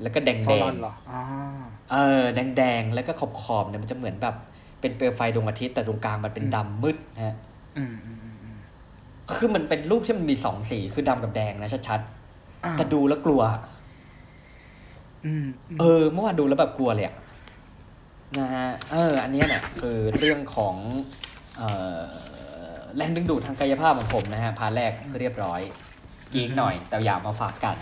[0.02, 1.22] แล้วก็แดงซแดอรองนเหรออ๋อ
[1.92, 4.36] เออ แดงแดงๆแล้วก็ขอบขอบๆเนี่ยมันจะเหมือนแบบ
[4.84, 7.36] เป็นเปลวไฟดวงอาทิตย์แต่ตรงกลางมันเป็นดำมืดนะฮะ
[7.78, 8.58] อืมอืมอืมอืม
[9.34, 12.00] คือมันเป็นรูปที่มันมีสองสีคือดำกับแดงนะชัด
[12.66, 13.42] อ่าๆแต่ดูแล้วกลัว
[15.26, 15.46] อืม
[15.80, 17.16] เออ เมื่อวานดูแล้วแบบกลัวเลยอะ
[18.40, 20.76] นะฮะเออ อันเนี้ยเนี่ยคือเรื่องของ
[21.58, 22.00] เอ่อ
[22.96, 25.62] แรงดึงดูดทางกายภาพของผมนะฮะพาร์ทแรกเรียบร้อย
[26.34, 27.76] geek หน่อย แต่อยากมาฝากกัน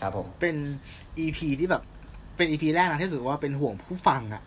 [0.00, 0.56] ครับผม เป็น
[1.18, 1.82] EP ที่แบบ
[2.36, 4.42] เป็น EP แรกนะที่รู้สึกว่าเป็นห่วงผู้ฟังอะ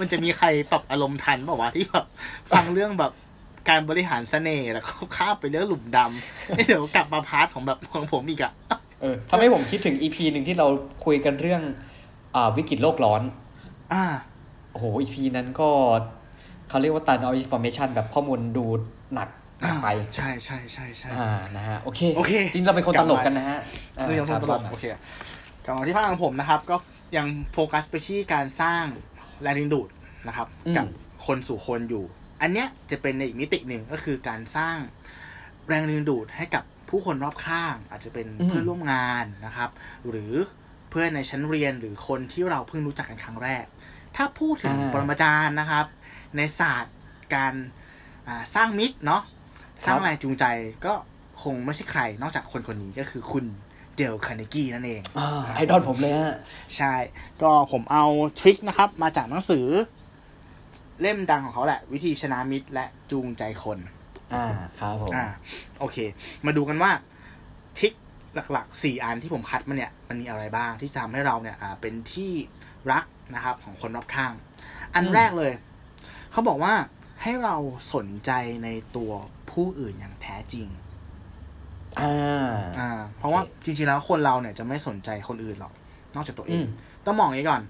[0.00, 2.06] มันจะมีใครปรับอารมณ์ทันบอกว่าวะที่แบบ
[2.52, 3.12] ฟังเรื่องแบบ
[3.68, 8.52] การบริหารเสน่ห์แล้วก็ข้ามไปเรื่องหลุมดำเดี๋ยวกลับมา part ของแบบของผมอีกอะ
[9.00, 10.66] เออทำให้ผมคิดถึง EP หนึ่งที่เรา
[11.04, 11.62] คุยกันเรื่อง
[12.34, 13.22] อ่าวิกฤตโลกร้อน
[13.92, 14.04] อ่า
[14.72, 15.68] โอ้โห EP นั้นก็
[16.68, 18.66] เขาเรียกว่าตันเอาอินโฟเมชันแบบข้อมูลดู
[19.14, 19.28] หนัก
[19.82, 23.58] ไป ใช่ใช่ใช่ใช่อ่านะฮะโอเคโอเคจริงๆเราเป็นคนกลัตบมาลกกันนะฮะ
[23.98, 24.84] อ่าเรื่องคตรับลกโอเค
[25.64, 26.76] กลับมาที่ภาคของผมนะครับ ก็
[27.16, 28.84] ยังโฟกัสไปที่การสร้าง
[29.42, 29.88] แรงดึงดูด
[30.28, 30.86] นะครับ กับ
[31.26, 32.04] คนสู่คนอยู่
[32.40, 34.76] อันเนี้ยจะเป็นในอีกมิติหนึ่งก็คือการสร้าง
[35.68, 39.70] แรงดึงดูดให้กับผู้คนรอบข้าง อาจจะเป็นเพื่อนร่วมงานนะครับ
[40.08, 40.34] หรือ
[40.90, 43.64] เพื่อนในชั้นเรียนหรือคนที่เราเพิ่งรู้จักกันครั้งแรก
[44.16, 45.86] ถ้าพูดถึงปรมาจารย์นะครับ
[46.36, 46.96] ในศาสตร์
[47.34, 47.54] การ
[48.28, 49.22] อ่าสร้างมิตรเนาะ
[49.84, 50.44] สร้างแรงจูงใจ
[50.86, 50.94] ก็
[51.42, 53.44] คงไม่ใช่ใครนอกจากคนคนนี้ก็คือคุณ
[53.96, 56.34] เดลคาร์เนกี้นั่นเองอ่าไอดอลผมเลยฮะ
[56.76, 56.94] ใช่
[57.42, 58.04] ก็ผมเอา
[58.38, 59.66] ทริคนะครับ มาจากหนังสือ
[61.00, 63.78] เล่มดังของเขาแหละ วิธีชนะมิตรและจูงใจคน
[64.34, 64.44] อ่า
[64.80, 65.24] ครับผม อ่า
[65.80, 65.96] โอเค
[66.46, 66.90] มาดูกันว่า
[67.78, 67.94] ทริค
[68.52, 72.32] หลักๆสี่อันที่ผมคัดมาเนี่ย มันมีอะไรบ้างที่ทำให้เราเนี่ยอ่าเป็นที่
[72.92, 74.32] รักนะครับของคนรอบข้าง
[74.94, 75.52] อันแรกเลย
[76.32, 76.74] เขาบอกว่า
[77.22, 77.56] ให้เรา
[77.94, 78.30] สนใจ
[78.64, 79.12] ในตัว
[79.50, 80.66] ผู้อื่นอย่างแท้จริง
[82.00, 85.72] อ่าอ่า เพราะว่าจริงๆแล้วคนเราเนี่ยจะไม่สนใจคนอื่นหรอก
[86.14, 86.66] นอกจากตัวเออืงม
[87.06, 87.60] ต้องมองอย่างนี้ก่อน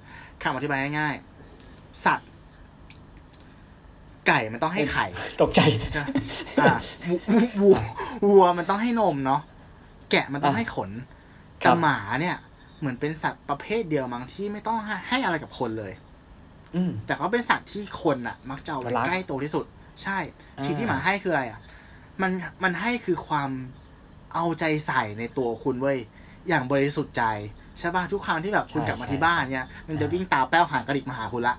[0.42, 2.28] คำอธิบายง่ายๆ สัตว์
[4.26, 5.06] ไก่มันต้องให้ไข่
[5.42, 5.60] ตกใจ
[6.62, 6.74] อ่า
[7.10, 7.78] วัววัว
[8.28, 9.40] วัวมันต้องให้นมเนาะ
[10.10, 10.90] แกะมันต้องอะให้ขน
[11.62, 12.36] ครัแต่บหมาเนี่ย
[12.80, 15.92] เหมือนเป็นสัตว์ประเภทเดียวมั้งที่ไม่ต้องให้ให้อะไรกับคนเลย
[16.76, 19.64] อืมแต่เขาเป็นสัตว์ที่คนอะมักจะเอาไว้รักใกล้ตัวที่สุด
[20.02, 20.18] ใช่
[20.58, 21.60] อ่าสิ่งที่หมาให้คืออะไรอะ
[22.22, 22.30] มัน
[22.62, 23.50] มันให้คือความ
[24.35, 25.99] เอาใจใส่ในตัวคุณเว้ย
[26.49, 27.24] อย่างบริสุทธิ์ใจ
[27.78, 31.57] ใช่ป่ะทุกครั้งที่แบบคุณกลับมาที่บ้านเนี่ยมันจะวิ่งตาแป้วหางกระดิกมาหาคุณละ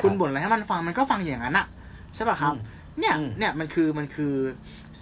[0.00, 1.66] คุณบ่นอะไรให้มันฟังมันก็ฟังอย่างนั้นอะ
[2.14, 2.54] ใช่ป่ะครับ
[3.00, 4.34] เนี่ยอืมเนี่ยมันคือมันคือ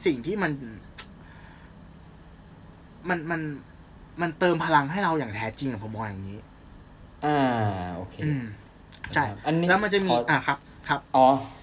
[0.04, 0.52] สิ่งที่มัน
[3.08, 3.40] มันมัน
[4.20, 6.38] มันเติมพลังให้เราอย่างแท้จริงอะผมมองอย่างนี้
[7.24, 7.38] อ่า
[7.96, 8.42] โอเคอืม
[9.14, 10.58] ใช่อันนี้แล้วมันจะมีขออ่อะครับ
[10.88, 11.61] ครับอ๋ออ่า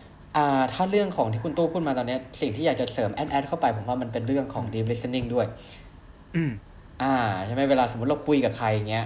[0.74, 5.48] ถ้าเรื่องของที่คุณตู้พูดมาตอนเนี้ยสิ่งที่อยากจะเสริมแอดแอดเข้าไป ผมว่ามันเป็นเรื่องของ deep listening ด้วย
[6.36, 6.52] อืม
[7.04, 7.16] อ่า
[7.46, 9.06] ใช่ไหมเวลาสมมติเราคุยกับใครเงี้ย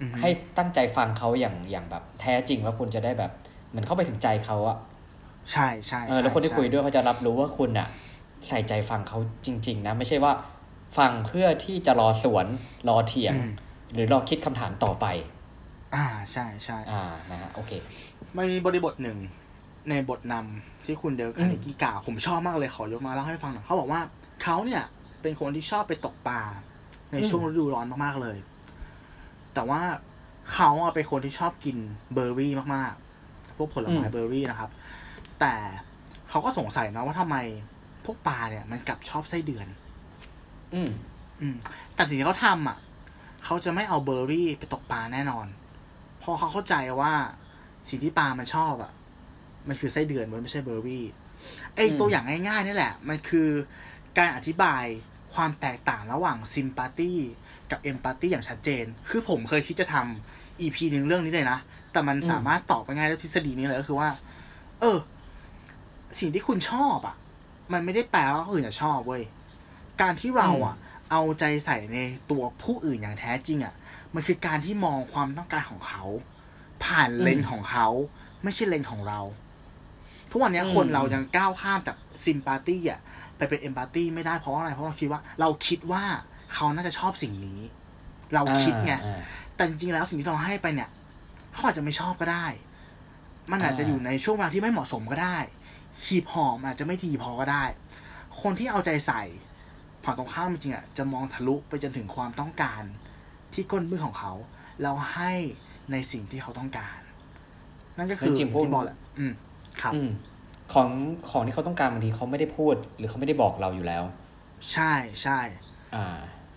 [0.00, 3.30] อืมให้ตั้งใจฟังเขาอย่างอย่างแบบ แท้จริงแล้วคุณจะได้แบบ
[3.68, 4.76] เหมือนเข้าไปถึงใจเขาอะ
[5.52, 7.88] ใช่ใช่เออแล้วคนที่ใช่คุยด้วยเขาจะรับรู้ว่าคุณอะ
[8.48, 10.32] ใส่ใจฟังเขาจริง ๆ นะ ไม่ใช่ว่า
[10.98, 12.46] ฟังเพื่อที่จะรอสวน
[12.88, 13.50] รอเถียงอืม
[13.94, 15.06] หรือรอคิดคำถามต่อไป
[15.94, 17.72] อ่าใช่ใช่อ่านะฮะโอเค
[18.36, 19.18] มันมีบริบทหนึ่ง
[19.90, 24.00] ในบทนำที่คุณเดลคาร์เนกี้กล่าวผมชอบมากเลยขอยกมาเล่าให้ฟังหน่อยเขาบอกว่า
[24.42, 24.82] เขาเนี่ย
[25.22, 26.40] เป็นคนที่ชอบไปตกปลา
[27.12, 28.36] ในช่วงฤดูร้อนมากๆเลย
[29.54, 29.82] แต่ว่า
[30.54, 31.76] เขาอะเป็นคนที่ชอบกิน
[32.14, 34.70] เบอร์รี่มากๆ พวกผลไม้อืมเบอร์รี่นะครับ
[35.40, 35.54] แต่
[36.30, 37.36] เขาก็สงสัยนะว่าทำไม
[38.04, 39.66] พวกปลาเนี่ย มันกลับชอบไส้เดือน
[40.74, 40.90] อืม
[41.40, 41.56] อืม
[41.94, 42.78] แต่สิ่งที่เขาทำอะ
[43.44, 45.46] เขาจะไม่เอาเบอร์รี่ไปตกปลาแน่นอน
[46.18, 47.12] เพราะเขาเข้าใจว่า
[47.88, 48.92] สิ่งที่ปลามันชอบอะ
[49.68, 51.06] มันคือไส้เดือนมันไม่ใช่เบอร์รี่
[51.74, 53.48] ไออืมตัวอย่างง่ายๆนี่แหละ มันคือ
[54.18, 54.84] การอธิบาย
[55.34, 57.12] ความแตกต่างระหว่างซิมพัตตี
[57.70, 61.58] กับเอมพัตตีอย่างชัดเจน คือผมเคยคิดจะทำ EP หนึ่งเรื่องนี้เลยนะ
[61.92, 64.10] แต่มันสามารถตอบไปง่ายด้วยทฤษฎีนี้เลยก็คือว่า
[64.80, 64.98] เออ
[66.18, 67.16] สิ่งที่คุณชอบอะ
[67.72, 69.22] มันไม่ได้แปลว่าคนอื่นจะชอบเว้ย
[70.00, 70.76] การที่เราอะ
[71.10, 71.98] เอาใจใส่ใน
[72.30, 73.74] ตัวผู้อื่นอย่างแท้จริงอะ
[74.14, 76.02] มันคือการที่มองความต้องการของเขา
[76.84, 77.86] ผ่านเลนส์ของเขา
[78.42, 79.20] ไม่ใช่เลนส์ของเรา
[80.36, 83.00] ทุกวันนี้อืมคนเรายังก้าวข้ามจากซิมพาตีอะ
[83.36, 86.04] ไปเป็นเอมพัตตีไม่ได้เพราะอะไรเพราะเราคิดว่า เราคิดว่า
[86.54, 87.60] เขาน่าจะชอบสิ่งนี้
[88.34, 89.20] เราคิดไงอ่า
[89.56, 90.90] แต่จริงๆแล้วสิ่งที่เราให้ไปเนี่ย
[91.52, 92.46] เขาอาจจะไม่ชอบก็ได้
[93.50, 95.38] มันอาจจะอ่าอยู่ในช่วงเวลาที่ไม่เหมาะสมก็ได้
[96.04, 97.64] หีบหอมอาจจะไม่ดีพอก็ได้
[98.42, 99.22] คนที่เอาใจใส่
[100.04, 102.82] ฝั่งตรงข้ามจริงๆอะจะมองทะลุไปจนถึงความต้องการ
[103.54, 104.32] ที่ก้นมือของเขา
[104.82, 105.32] เราให้
[105.92, 107.00] ในสิ่งที่เขาต้องการ
[107.98, 109.32] นั่นก็คือจริงๆพวกที่บอกแหละอืม
[109.82, 110.10] ครับอืม
[110.72, 110.88] ของ
[111.30, 114.02] ของที่เขาต้องการบางทีเขาไม่ได้พูด หรือเขาไม่ได้บอกเราอยู่แล้ว
[114.72, 115.38] ใช่ใช่
[115.94, 116.06] อ่า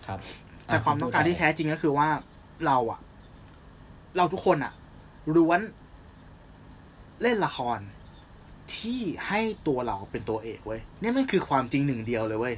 [0.06, 0.18] ครับ
[0.66, 2.08] แต่ความต้องการที่แท้จริงก็คือว่า
[2.66, 3.00] เราอะ
[4.16, 4.72] เราทุกคนอะ
[5.36, 5.60] ล้วน
[7.22, 7.78] เล่นละคร
[8.76, 12.56] ที่ให้ตัวเราเป็นตัวเอกเว้ยเนี่ยมันคือความจริงหนึ่งเดียวเลยเว้ย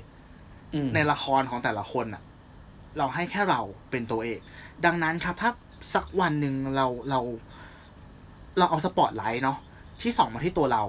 [0.74, 2.22] อืมในละครของแต่ละคนอะ
[2.98, 4.38] เราให้แค่เราเป็นตัวเอก
[4.84, 5.50] ดังนั้นครับถ้า
[5.94, 7.20] สักวันหนึ่งเราเรา
[8.58, 9.58] เราเอาสปอตไลท์เนาะ
[10.01, 10.84] ที่ส่องมาที่ตัวเรา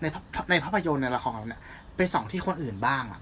[0.00, 1.60] ในภาพในภาพยนตร์ในละครเนี่ย
[1.96, 3.20] ไปส่องที่คนอื่นบ้างอะ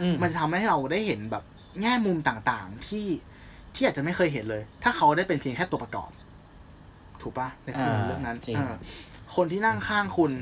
[0.00, 1.44] อืมมันจะทำให้เราได้เห็นแบบ
[1.80, 3.06] แง่มุมต่างๆที่
[3.74, 6.10] ที่อาจจะไม่เคยเห็นเลย ถ้าเขาได้เป็นเพียงแค่ตัวประกอบ
[7.22, 8.74] ถูกปะในภาพยนตร์เรื่องนั้นจริงเออ
[9.36, 10.32] คนที่นั่งข้างคุณ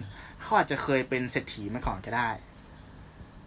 [0.40, 2.30] เขาอาจจะเคยเป็นเศรษฐีมาก่อนก็ได้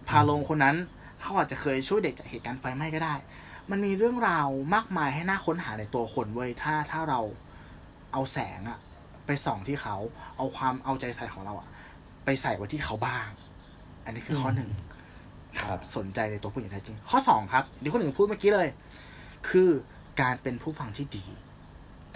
[0.08, 0.76] พาลงคนนั้น
[1.22, 3.16] เขาอาจจะเคยช่วยเด็กจากเหตุการณ์ไฟไหม้ก็ได้
[3.70, 7.20] มันมีเรื่องราวมากมายให้น่าค้นหาในตัวคนเว้ยถ้าถ้าเรา
[8.12, 8.80] เอาแสงอะ
[9.26, 9.96] ไปส่องที่เขา
[10.38, 11.68] เอาความเอาใจใส่ของเราอะ
[12.26, 13.30] ไปใส่ไว้ที่เขาบ้าง
[14.06, 14.70] อันนี้คือข้อหนึ่ง
[15.62, 18.68] ครับ สนใจในตัวผู้หญิงแท้จริง ข้อสองครับที่คนหนึ่งพูดเมื่อกี้เลย
[19.50, 19.70] คือ
[20.22, 21.26] การเป็นผู้ฟังที่ดี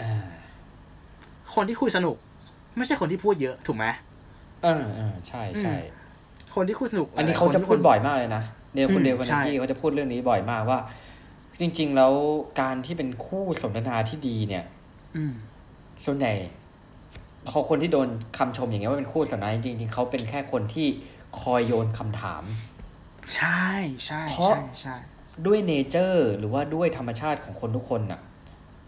[0.02, 0.30] อ่า
[1.56, 2.18] คนที่คุยสนุก
[2.78, 3.86] ไม่ใช่คนที่พูดเยอะถูกไหม
[4.64, 6.04] เออเออใช่ใช่อืม
[6.56, 8.44] คนที่คุยสนุก อันนี้เขาจะพูดบ่อยมากเลยนะ
[8.74, 10.80] เดวคุณอืมเดวคุณใช่กี้เขาจะพูดเรื่องนี้บ่อยมากว่า
[11.60, 12.14] จริง ๆ แล้ว
[12.62, 14.66] การที่เป็นคู่สนทนาที่ดีเนี่ย
[15.16, 15.34] อืม
[16.06, 16.34] ส่วนใหญ่
[17.50, 20.88] เขาคนที่โดนคำชมอย่างเงี้ยว่าเป็นคู่สนทนาจริงๆเขาเป็นแค่คนที่
[21.40, 22.44] คอยโยนคำถาม
[23.36, 23.66] ใช่
[24.06, 24.96] ใช่เพราะใช่ใช่
[25.46, 28.20] ด้วยเนเจอร์ หรือว่าด้วยธรรมชาติของคนทุกคนน่ะ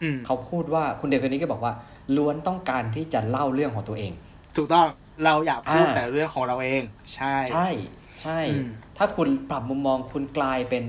[0.01, 1.73] อืมเขาพูดว่าคุณเดวคนนี้ก็บอกว่า
[2.15, 4.11] ล้วนต้องการที่จะเล่าเรื่องของตัวเอง
[4.55, 4.87] ถูกต้อง
[5.25, 6.83] เราอยากพูดอ่าแต่เรื่องของเราเอง
[7.15, 7.67] ใช่ ใช่
[8.23, 10.83] ใช่อืมถ้าคุณปรับมุมมองคุณกลายเป็น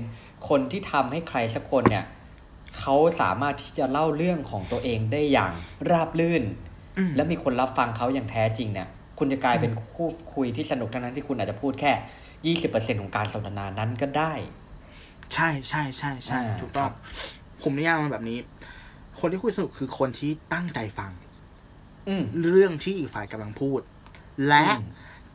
[0.49, 2.05] คนที่ทำให้ใครสักคนเนี่ย
[2.79, 5.51] เขาสามารถที่จะเล่าเรื่องของตัวเองได้อย่าง
[5.91, 6.68] ราบลื่นอืม
[7.15, 8.87] และมีคนรับฟังเขาอย่างแท้จริงเนี่ย
[9.19, 11.91] คุณจะกลายเป็นคู่คุยที่สนุกทั้งนั้นที่คุณอาจจะพูดแค่
[12.45, 14.33] ยี่สิบเปอร์เซ็นของการสนทนานั้นก็ได้
[15.33, 16.91] ใช่ใช่ใช่ใช่อ่าถูกต้อง
[17.61, 18.39] ผมนิยามมันแบบนี้
[19.19, 21.11] คนที่คุยสนุกคือคนที่ตั้งใจฟัง
[22.07, 23.81] อืมเรื่องที่อีกฝ่ายกำลังพูด
[24.47, 24.87] และอืม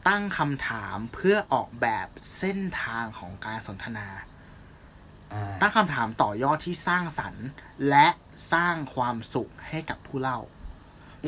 [0.09, 2.09] ตั้งคำถามเพื่อออกแบบ
[2.39, 4.09] เส้นทางของการสนทนา
[5.33, 7.47] อ่าตั้งคำถามต่อยอดที่สร้างสรรค์
[7.89, 8.09] และ
[8.53, 10.41] สร้างความสุขให้กับผู้เล่า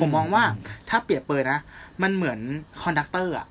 [0.01, 0.45] ผมมองว่า
[0.89, 1.59] ถ้าเปรียบเปรยนะ
[2.03, 2.39] มันเหมือน
[2.83, 3.47] conductor อะ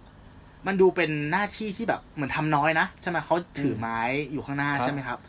[0.67, 3.99] มันดูเป็นหน้าที่ที่แบบเหมือนทำน้อยนะใช่ไหมเขาถือไม้
[4.31, 5.19] อยู่ข้างหน้าครับใช่ไหมครับ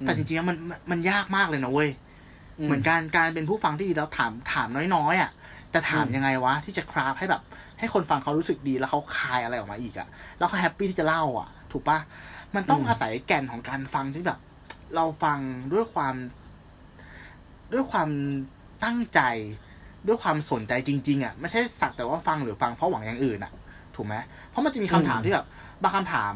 [0.00, 1.90] แต่จริงๆแล้วมันมันมันยากมากเลยนะเว้ย
[2.58, 5.30] อืมเหมือนการการเป็นผู้ฟังที่ดีแล้วถามถามน้อยๆอะ
[5.70, 7.42] แต่ถามอืมยังไงวะที่จะคราฟให้แบบ
[7.78, 10.08] ให้คนฟังเขารู้สึกดีแล้วเขาคายอะไรออกมาอีกอะ
[10.38, 11.98] แล้วเขาแฮปปี้ที่จะเล่าอะ ถูกปะ
[12.54, 14.38] มันต้องอาศัยแก่นของการฟังที่แบบ
[14.94, 15.38] เราฟัง
[15.72, 16.14] ด้วยความ
[17.72, 18.10] ด้วยความ
[18.84, 19.20] ตั้งใจ
[20.06, 23.52] ด้วยความสนใจจริง ๆอะไม่ใช่สักแต่ว่าฟังหรือฟังเพราะหวังอย่างอื่นอะ
[23.96, 24.14] ถูกไหม
[24.50, 25.46] เพราะมันจะมีคำถามที่แบบ
[25.82, 26.34] บางคำถาม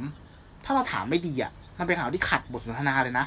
[0.65, 3.27] ถ้าเราถามไม่ดีอะมันเป็นคำถามที่ขัดบทสนทนาเลยนะ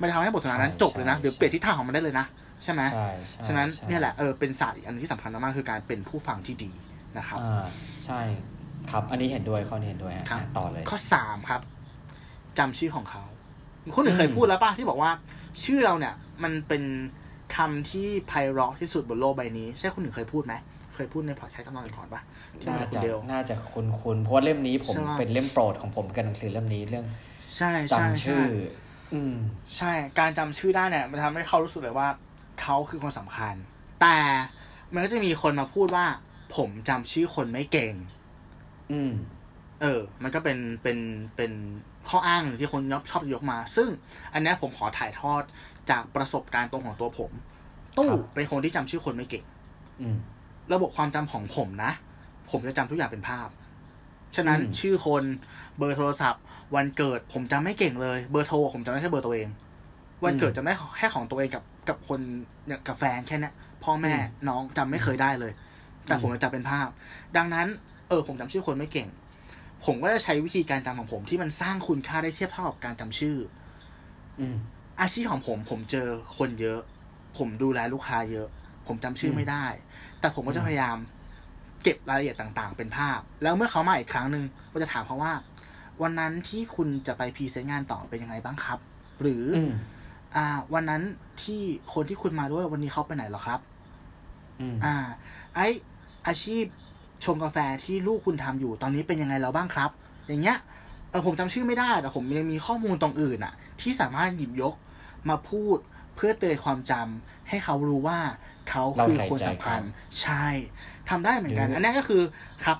[0.00, 2.26] มันจะทำให้บทสนทนานั้นใช่จบเลยนะใช่หรือเปลี่ยนทิศทางของมันได้เลยนะ
[2.62, 6.70] ใช่ไหมใช่ใช่ฉะนั้นใช่เนี่ยแหละเออเป็นศาสตร์อีกอันหนึงที่สำคัญมากๆคือการเป็นผู้ฟังที่ดี
[7.18, 7.64] นะครับอ่า
[8.04, 8.20] ใช่
[8.90, 11.60] ครับ อันนี้เห็นด้วยข้อนี้เห็นด้วยฮะครับอะต่อเลย ข้อสามครับ
[12.58, 13.22] จำชื่อของเขา
[13.94, 15.10] คนหนึ่งอืมเคยพูดแล้วป่ะที่บอกว่า
[15.64, 16.82] ชื่อเราเนี่ย มันเป็น
[17.56, 20.54] คำที่ไพเราะที่สุดบนโลกใบนี้ ใช่คนหนึ่งเคยพูดไหม
[20.94, 22.22] เคยพูดในพอดแคสต์กำลังก่อนป่ะ
[22.60, 27.06] ที่น่ามาคุณจะเดลน่าจะคุ้นคุ้นๆเพราะว่าเล่มนี้ผมใช่ปะเป็นเล่มโปรดของผมกับหนังสือเล่มนี้เรื่อง
[27.56, 28.46] ใช่ใช่จำใช่ชื่อ
[29.14, 29.34] อืม
[29.76, 32.08] ใช่ การจำชื่อได้เนี่ย มันทำให้เขารู้สึกเลยว่า
[32.60, 33.54] เขาคือคนสำคัญ
[34.00, 34.16] แต่
[34.92, 36.06] มันก็จะมีคนมาพูดว่า
[36.56, 37.94] ผมจำชื่อคนไม่เก่ง
[38.92, 39.12] อืม
[39.82, 40.98] เออ มันก็เป็นเป็น
[41.36, 41.52] เป็น
[42.08, 43.88] ข้ออ้างหนึ่งที่คนชอบยกมา ซึ่ง
[44.32, 45.42] อันเนี้ยผมขอถ่ายทอด
[45.90, 47.30] จากประสบการณ์ตรงของตัวผม
[47.98, 49.44] ตู้ครับเป็นคนที่จำชื่อคนไม่เก่ง
[50.00, 50.16] อืม
[50.72, 51.92] ระบบความจำของผมนะ
[52.50, 53.48] ผมจะจำทุกอย่างเป็นภาพ
[54.36, 55.24] ฉะนั้นอืมชื่อคน
[55.78, 56.42] เบอร์โทรศัพท์
[56.76, 59.48] วันเกิดผมจำไม่เก่งเลย เบอร์โทรผมจำได้แค่เบอร์ตัวเอง
[60.24, 62.20] วันเกิดจำได้แค่ของตัวเองกับกับคน
[62.66, 64.14] เนี่ยกับแฟนแค่เนี้ยพ่อแม่
[64.48, 65.52] น้องจำไม่เคยได้เลย
[66.06, 66.88] แต่ผมจะจำเป็นภาพ
[67.36, 67.66] ดังนั้น
[68.08, 69.08] เออ ผมจำชื่อคนไม่เก่ง
[69.84, 73.36] ผมก็จะใช้วิธีการจำของผมที่มันสร้างคุณค่าได้เทียบเท่ากับการจำชื่อ
[74.40, 74.56] อืม
[75.00, 76.08] อาชีพของผมผมเจอ
[76.38, 76.80] คนเยอะ
[77.38, 78.48] ผมดูแลลูกค้าเยอะ
[78.86, 79.64] ผมจำชื่อไม่ได้
[80.20, 80.96] แต่ผมก็จะพยายาม
[81.82, 85.32] เก็บรายละเอียดต่างๆ เป็นภาพ แล้วเมื่อเขามาอีกครั้งหนึ่งก็จะถามเขาว่า
[86.02, 88.78] วันนั้นที่คุณจะไปพรีเซนต์งานต่อเป็นยังไงบ้างครับ
[89.20, 89.72] หรือออืม
[90.36, 91.02] อ่า วันนั้น
[91.42, 91.62] ที่
[91.92, 93.60] คนที่คุณมาด้วยวันนี้เขาไปไหนเหรอครับ
[94.60, 94.94] อืมอ่า
[95.54, 95.60] ไอ
[96.26, 96.64] อาชีพ
[97.24, 99.90] ชงกาแฟที่ลูกคุณทำอยู่ตอนนี้เป็นยังไงแล้วบ้างครับ
[100.28, 100.58] อย่างเงี้ย
[101.10, 104.74] เออผมจำชื่อไม่ได้แต่ผมยังมีข้อมูลตรงอื่นอะที่สามารถหยิบยก
[105.28, 105.78] มาพูด
[106.16, 108.18] เพื่อเตือนความจำให้เขารู้ว่า
[108.70, 109.80] เขาคือคนสำคัญ
[110.22, 110.46] ใช่
[111.10, 112.22] ทำได้เหมือนกัน อันนี้ก็คือ
[112.64, 112.78] ครับ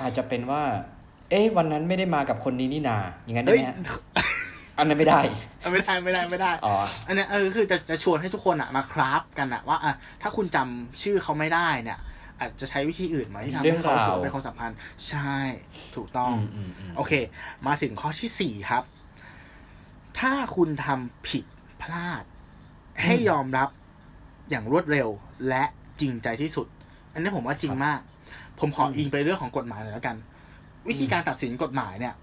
[0.00, 0.62] อาจจะเป็นว่า
[1.30, 3.76] เอ๊ะวันนั้นไม่ได้มากับคนนี้นี่นา อย่างนั้นได้เอ้ยไหมฮะ
[4.78, 5.20] อันนั้นไม่ได้
[5.72, 6.74] ไม่ได้ไม่ได้ไม่ได้อ๋อ
[7.06, 9.92] อันเนี้ยเออคือจะจะชวนให้ทุกคนอะมาคราฟกันอะว่าอะ
[10.22, 11.98] ถ้าคุณจำชื่อเขาไม่ได้เนี่ย
[12.40, 14.70] อาจจะใช้วิธีอื่นไหมที่ทำให้เขารู้สึกว่าเป็นคนสำคัญ
[15.08, 15.36] ใช่
[15.96, 17.12] ถูกต้องอืมอืมอืมโอเค
[17.66, 18.84] มาถึงข้อที่สี่ครับ
[20.18, 21.44] ถ้าคุณทำผิด
[21.82, 22.22] พลาด
[23.02, 23.68] ให้ยอมรับ
[24.50, 25.08] อย่างรวดเร็ว
[25.48, 25.64] และ
[26.00, 26.66] จริงใจที่สุด
[27.12, 28.00] อันนี้ผมว่าจริงมาก
[28.60, 30.16] ผมขออิงไปเรื่องของกฎหมายหน่อยแล้วกัน
[30.88, 32.14] วิธีการตัดสินกฎหมายเนี่ย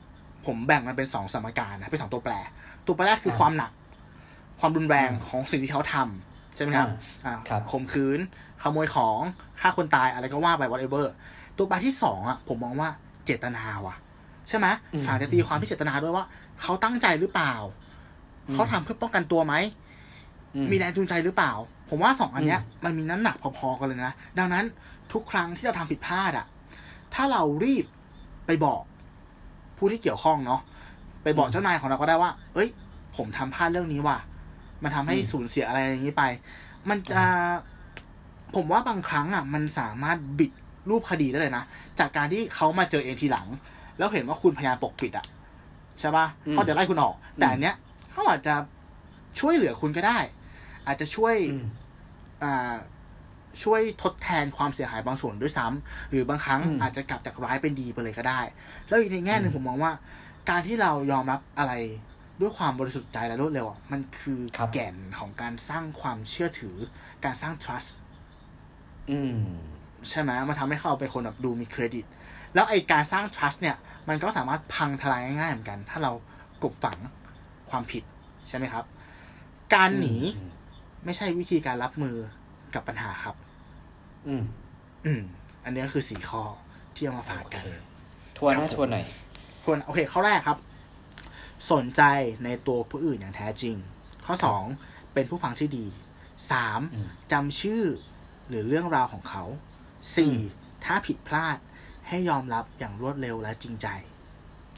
[0.45, 2.33] ผมแบ่งมันเป็นสองสมการนะเป็นสองตัวแปร
[2.85, 3.71] ตัวแปรแรกคือความหนัก
[4.59, 6.89] ความรุนแรงของสิ่งที่เขาทำ ใช่ไหมครับ
[7.25, 8.19] อ่าครับข่มขืน
[8.63, 9.19] ขโมยของ
[9.61, 11.05] ฆ่าคนตายอะไรก็ว่าไป whatever
[11.57, 12.89] ตัวแปรที่สองอะผมมองว่า
[13.25, 13.95] เจตนาว่ะ
[14.47, 16.25] ใช่ไหมอืมศาลจะตีความที่เจตนาด้วยว่า
[16.61, 17.53] เขาตั้งใจหรือเปล่า
[18.53, 19.53] เขาทำเพื่อป้องกันตัวไหม
[20.55, 21.51] อืมีแรงจูงใจหรือเปล่า
[21.89, 24.65] ผมว่าสองอันเนี้ย มันมีน้ำหนักพอๆกันเลยนะ ดังนั้น
[25.13, 26.45] ทุกครั้งที่เราทำผิดพลาดอะ
[27.13, 27.85] ถ้าเรารีบ
[28.45, 28.81] ไปบอก
[29.77, 30.61] ผู้ที่เกี่ยวข้องเนาะ
[31.23, 32.69] ไปบอกเจ้านายของเราก็ได้ว่า เอ้ย
[33.15, 34.17] ผมทำพลาดเรื่องนี้ว่ะ
[34.83, 36.23] มันทำให้สูญเสียอะไรอย่างนี้ไป
[36.89, 37.21] มันจะ
[38.55, 40.51] ผมว่าบางครั้งอะ มันสามารถบิด
[40.89, 41.63] รูปคดีได้เลยนะ
[41.99, 43.47] จากการที่เขามาเจอเองทีหลัง
[43.97, 45.25] แล้วเห็นว่าคุณพยายามปกปิดอะ
[45.99, 47.75] ใช่ปะอืมเขาจะไล่คุณออก แต่อันเนี้ย
[48.11, 48.55] เขาอาจจะ
[49.39, 50.19] ช่วยเหลือคุณก็ได้
[50.87, 51.65] อาจจะช่วยอืม
[52.43, 52.73] อ่า
[53.63, 58.41] ช่วยทดแทนความเสียหายบางส่วนด้วยซ้ำหรือบางครั้งอืมอาจจะกลับจากร้ายเป็นดีไปเลยก็ได้
[58.87, 59.91] แล้วอีกในแง่หนึ่งอืมผมมองว่า
[60.49, 61.73] การที่เรายอมรับอะไร
[62.41, 66.75] ด้วยความบริสุทธิ์ใจและรวดเร็วอะมันคือครับแก่นของการสร้างความเชื่อถือ
[67.25, 67.91] การสร้าง trust
[69.11, 69.35] อืม
[70.09, 72.05] ใช่ไหมมันทำให้เขาเป็นคนแบบดูมีเครดิต
[72.53, 73.77] แล้วไอการสร้าง trust เนี่ย
[74.09, 76.11] มันก็สามารถพังทลายง่ายๆเหมือนกัน ถ้าเรา
[76.61, 76.97] กลบฝัง
[77.69, 78.03] ความผิด
[78.47, 78.85] ใช่ไหมครับ
[79.73, 80.49] การหนีอืม
[81.05, 82.15] ไม่ใช่วิธีการรับมือ
[82.75, 83.35] กับปัญหาครับ
[84.27, 84.43] อืม
[85.05, 85.21] อืม
[85.63, 86.43] อันนี้ก็คือสี่ข้อ
[86.95, 87.67] ที่เอามาฝากโอกัเคน
[88.37, 89.05] ทวนครันะบผมทวนหน่อย
[89.63, 90.57] ทวนโอเค ข้อแรกครับ
[91.71, 92.01] สนใจ
[92.43, 93.75] ในตัวผู้อื่นอย่างแท้จริง
[94.25, 94.63] ข้อสอง
[95.13, 95.85] เป็นผู้ฟังที่ดี
[96.51, 97.83] สามอืมจำชื่อ
[98.49, 99.43] หรือเรื่องราวของเขา
[100.15, 100.35] สี่
[100.85, 101.57] ถ้าผิดพลาด
[102.07, 103.87] ให้ยอมรับอย่างรวดเร็วและจริงใจ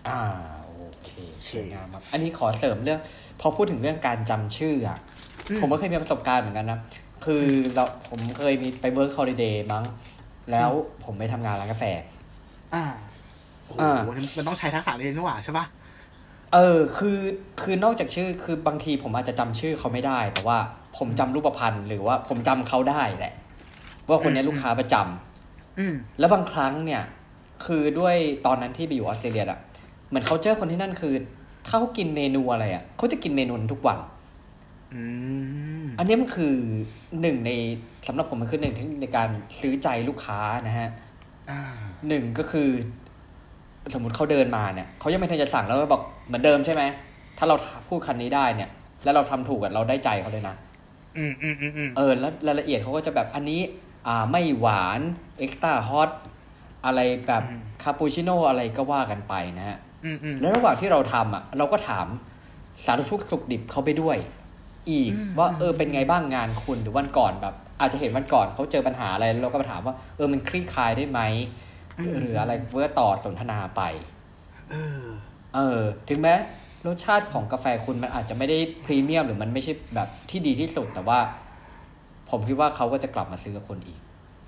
[0.08, 0.20] อ่า
[0.66, 1.10] โอเค
[1.48, 3.00] สวยงามครับอันนี้ขอเสริมเรื่อง
[3.42, 5.00] พอพูดถึงเรื่องการจำชื่ออะ
[5.50, 6.80] อืมผมก็เคยมีประสบการณ์เหมือนกันนะ
[7.26, 9.84] คือเราผมเคยมีไปเบิร์กฮอลิเดย์มั้ง
[10.52, 10.70] แล้ว
[11.04, 11.84] ผมไปทำงานร้านกาแฟ
[12.74, 12.84] อ่า
[13.66, 14.00] โอ้โหอ่า
[14.38, 15.66] มันต้องใช้ทักษะเรียนนี่หว่าใช่ปะ
[16.54, 17.20] เออคือ
[17.62, 20.58] คือนอกจากชื่อคือบางทีผมอาจจะจำชื่อเขาไม่ได้ แต่ว่า
[20.98, 23.34] ผมจำรูปพรรณหรือว่าผมจำเขาได้แหละ
[24.10, 27.04] ว่าคนนี้ลูกค้าประจำอืมแล้วบางครั้งเนี่ย
[27.66, 29.60] คือด้วยตอนนั้นที่ไปอยู่ออสเตรเลียอะ
[30.08, 31.14] เหมือนเขาเจอคนที่นั่นคือ
[31.68, 34.00] ถ้าเขากินเมนูอะไรอะเขาจะกินเมนูนั้นทุกวัน
[34.94, 35.02] อื
[35.84, 36.56] มอันนี้มันคือ
[37.22, 37.52] หนึ่งใน
[38.08, 39.30] สำหรับผมมันคือหนึ่งเทคนิคในการ
[39.60, 40.90] ซื้อใจลูกค้านะฮะ
[41.50, 41.62] อ่า
[42.08, 42.70] หนึ่งก็คือ
[43.94, 46.84] สมมติเขาเดินมาเนี่ยเขายังไม่ทันจะสั่งแล้วก็บอก เหมือนเดิมใช่ไหม
[47.38, 47.56] ถ้าเรา
[47.88, 48.70] พูดคันนี้ได้เนี่ย
[49.04, 50.56] แล้วเราทำถูกอะเราได้ใจเขาเลยนะ
[51.18, 53.62] อืมอืมอืมอืมเออ แล้วรายละเอียดเขาก็จะแบบอันนี้
[54.08, 55.00] อ่า ไม่หวาน
[55.40, 56.10] เอ็กซ์ตร้าฮอต
[56.86, 57.44] อะไรแบบ
[57.84, 62.08] คาปูชิโน่อะไรก็ว่ากันไปนะฮะอืมอืมแล้วระหว่างที่เราทำอะ เราก็ถาม
[62.86, 64.18] สารทุกข์สุขดิบเขาไปด้วย
[64.90, 71.20] อีกอืมว่าอืมเออเป็นไงบ้างงานคุณหรือวันก่อนแบบ อาจจะเห็นวันก่อนเขาเจอปัญหาอะไรแล้วเราก็ไปถามว่าเออมันคลี่คลายได้ไหม
[72.20, 73.82] หรืออะไรเพื่อต่อสนทนาไป
[74.70, 75.04] เออ
[75.56, 75.80] เออ
[76.10, 76.36] ถึงแม้
[76.88, 81.20] รสชาติของกาแฟคุณมันอาจจะไม่ได้พรีเมียมหรือมันไม่ใช่แบบที่ดีที่สุด แต่ว่า
[82.30, 84.00] ผมคิดว่าเขาก็จะกลับมาซื้อกับคนอีก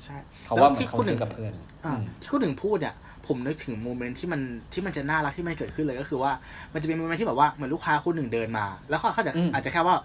[0.04, 1.54] ใช่เขาว่าแล้วมันที่เขาคุณหซื้นึ่องกับเพื่อน
[1.86, 2.96] อ่าอืมที่คุณหนึ่งพูดเนี่ย
[3.28, 4.42] ผมนึกถึง moment ที่มัน
[4.74, 6.32] ที่มันจะน่ารักที่มันเกิดขึ้นเลยก็คือว่า
[6.74, 9.96] มันจะเป็น moment ที่แบบว่าเหมือนลูกค้าคุณหนึ่งเดินมา แล้วเขาเขาจะอืมอาจจะแค่ว่า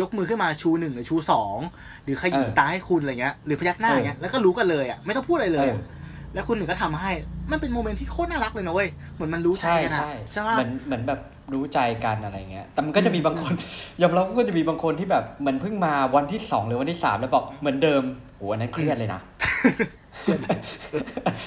[0.00, 1.58] ยกมือขึ้นมาชูหนึ่งหรือชูสอง
[2.04, 5.97] หรือขยี้เออตาให้คุณอะไรเงี้ยหรือพยักหน้าเอออย่างเงี้ยแล้วก็รู้กันเลยอะไม่ต้องพูดอะไรเลยอะเออ
[6.34, 7.10] แล้วคุณหนึ่งก็ทำให้
[7.50, 11.20] มันเป็น moment ที่โคตรน่ารักเลยนะเว้ย เหมือนมันรู้ใจใช่กันอะใช่ใช่ป่ะเหมือนเหมือนแบบ
[11.54, 13.52] รู้ใจกันอะไรเงี้ย แต่มันก็จะมีบางคน
[14.02, 18.02] ยอมรับว่าก็จะมีบางคนที่แบบเหมือนเพิ่งมาวันที่สองหรือวันที่สามแล้วบอกเหมือนเดิม
[18.36, 19.20] โหอันนั้นเครียดเลยนะ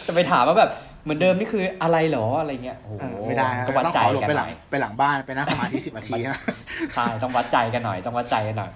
[0.07, 0.69] จะไปถามว่าแบบ
[1.03, 6.39] เหมือนเดิมนี่คืออะไรเหรออะไรเงี้ยโอ้โหเออไม่ได้นะก็วัดต้องใจขอหลบกันไปหหลัน่งอยไปหลังบ้านไปนั่งสมาธิสิบนาทีนะ
[6.95, 8.71] ใช่ต้องวัดใจกันหน่อยต้องวัดใจกันหน่อย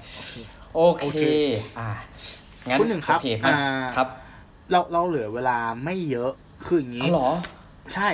[0.73, 1.23] โอโอเคเค
[1.79, 1.89] อ่า
[2.67, 3.57] งั้นคุณหนึ่งครับโอเคอ่า
[3.95, 4.07] ครับ
[4.71, 6.31] เราเราเหลือเวลาไม่เยอะ
[6.65, 7.29] คืออย่างอ๋นี้อเหรอ
[7.93, 8.09] ใช่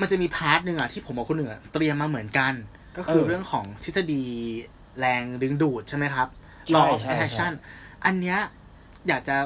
[0.00, 2.52] มันจะมีพาร์ทหนึ่งอะที่ผมกับคนหนึ่งอะเตรียมมาเหมือนกัน
[2.96, 4.24] ก็คือเออเรื่องของทฤษฎี
[4.98, 6.28] แรงดึงดูดใช่ไหมครับ
[6.66, 7.52] ใช่ law of ใช่ attraction
[8.04, 8.38] อันเนี้ย
[9.08, 9.36] อยากจะ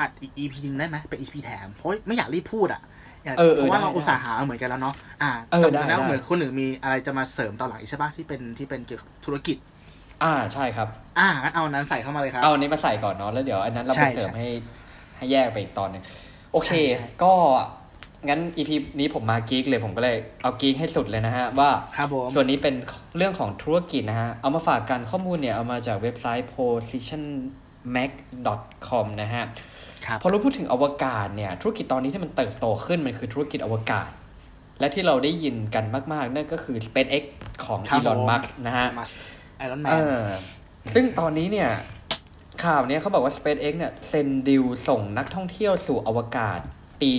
[0.00, 2.82] อัดอีก EP นึงได้ไหมเป็น EP แถมเพราะไม่อยากรีบพูดอะ
[3.24, 9.56] อยากเออเออเพราะว่าได้เราได้อุตส่าห์หาเหมือนกันแล้วเนาะอ่าเออแต่ได้แล้วได้เหมือนคนหนึ่งมีอะไรจะมาเสริมตอนหลังอีกใช่ปะที่เป็นที่เป็นเกี่ยวกับธุรกิจ
[10.22, 14.48] อ่าใช่ครับ อ่างั้นเอาอันนั้นใส่เข้ามาเลยครับ เอาอันนี้มาใส่ก่อนเนาะแล้วเดี๋ยวอันนั้นเราใช่ไปเสริมใช่ให้
[15.16, 16.02] ให้แยกไปอีกตอนหนึง
[16.52, 17.32] โอเคใช่ใช่ก็
[18.28, 22.74] งั้นอีพีนี้ผมมากิ๊กเลยผมก็เลยเอากิ๊กให้สุดเลยนะฮะ ว่าครับผมส่วนนี้เป็น
[23.16, 29.44] เรื่องของธุรกิจนะฮะ เอามาฝากกันข้อมูลเนี่ย เอามาจากเว็บไซต์ positionmac.com นะฮะ
[30.06, 34.08] ครับพอเราพูดถึงอวกาศเนี่ย ธุรกิจตอนนี้ที่มันเติบโตขึ้นมันคือธุรกิจอวกาศ
[34.80, 37.24] และที่เราได้ยินกันมากๆ นั่นก็คือ SpaceX
[37.64, 39.04] ของครับ Elon ผม Musk นะฮะมา
[39.58, 40.24] ไอรอนแมเอนอ
[40.94, 41.70] ซึ่งตอนนี้เนี่ย
[42.64, 46.58] ข่าวเนี้ยเขาบอกว่า SpaceX เนี่ยเซ็นดิวส่งนักท่องเที่ยวสู่อวกาศ
[47.00, 47.12] ปี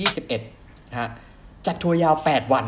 [0.00, 1.10] 2021 นะฮะ
[1.66, 2.66] จัดทัวร์ยาว 8 วัน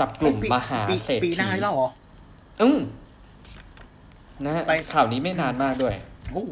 [0.00, 1.88] จับกลุ่มมหาปีเศรษฐีปีหน้านี่แล้วเหรอ
[2.62, 2.78] อืม
[4.44, 5.94] นะฮะไปข่าวนี้ไม่นานมากด้วย
[6.32, 6.46] โอ้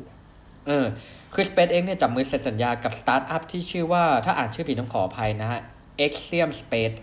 [0.66, 0.86] เออ
[1.34, 5.60] คือ SpaceX เนี่ยจับมือเซ็นสัญญากับสตาร์ทอัพที่ชื่อว่า ถ้าอ่านชื่อผิดต้องขออภัยนะฮะ
[6.06, 6.96] Axiom Space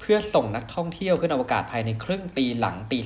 [0.00, 2.98] เพื่อส่งนักท่องเที่ยวขึ้นอวกาศภายในครึ่งปีหลังปี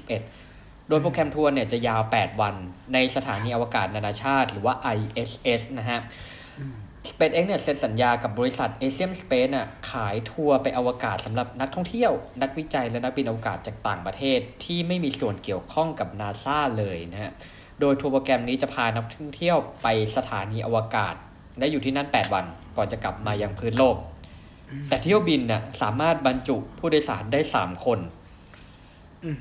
[0.00, 0.45] 2021
[0.88, 2.54] โดยโปรแกรมทัวร์เนี่ยจะยาว 8 วัน
[2.94, 6.00] ในสถานีอวกาศนานาชาติ หรือว่า ISS นะฮะ
[7.10, 12.12] SpaceX เนี่ยเซ็นสัญญากับบริษัท Asian Space น่ะขายทัวร์ไปอวกาศสำหรับนักท่องเที่ยว
[12.42, 17.32] นักวิจัยและนักบินอวกาศจากต่างประเทศ ที่ไม่มีส่วนเกี่ยวข้องกับนาซาเลยนะฮะ
[17.80, 21.14] โดยทัวร์โปรแกรมนี้จะพานักท่องเที่ยวไปสถานีอวกาศ
[21.58, 22.44] และอยู่ที่นั่น 8 วัน
[22.76, 23.96] ก่อนจะกลับมายังพื้นโลก
[24.88, 28.15] แต่เที่ยวบินน่ะสามารถบรรจุผู้โดยสารได้ 3 คนอืม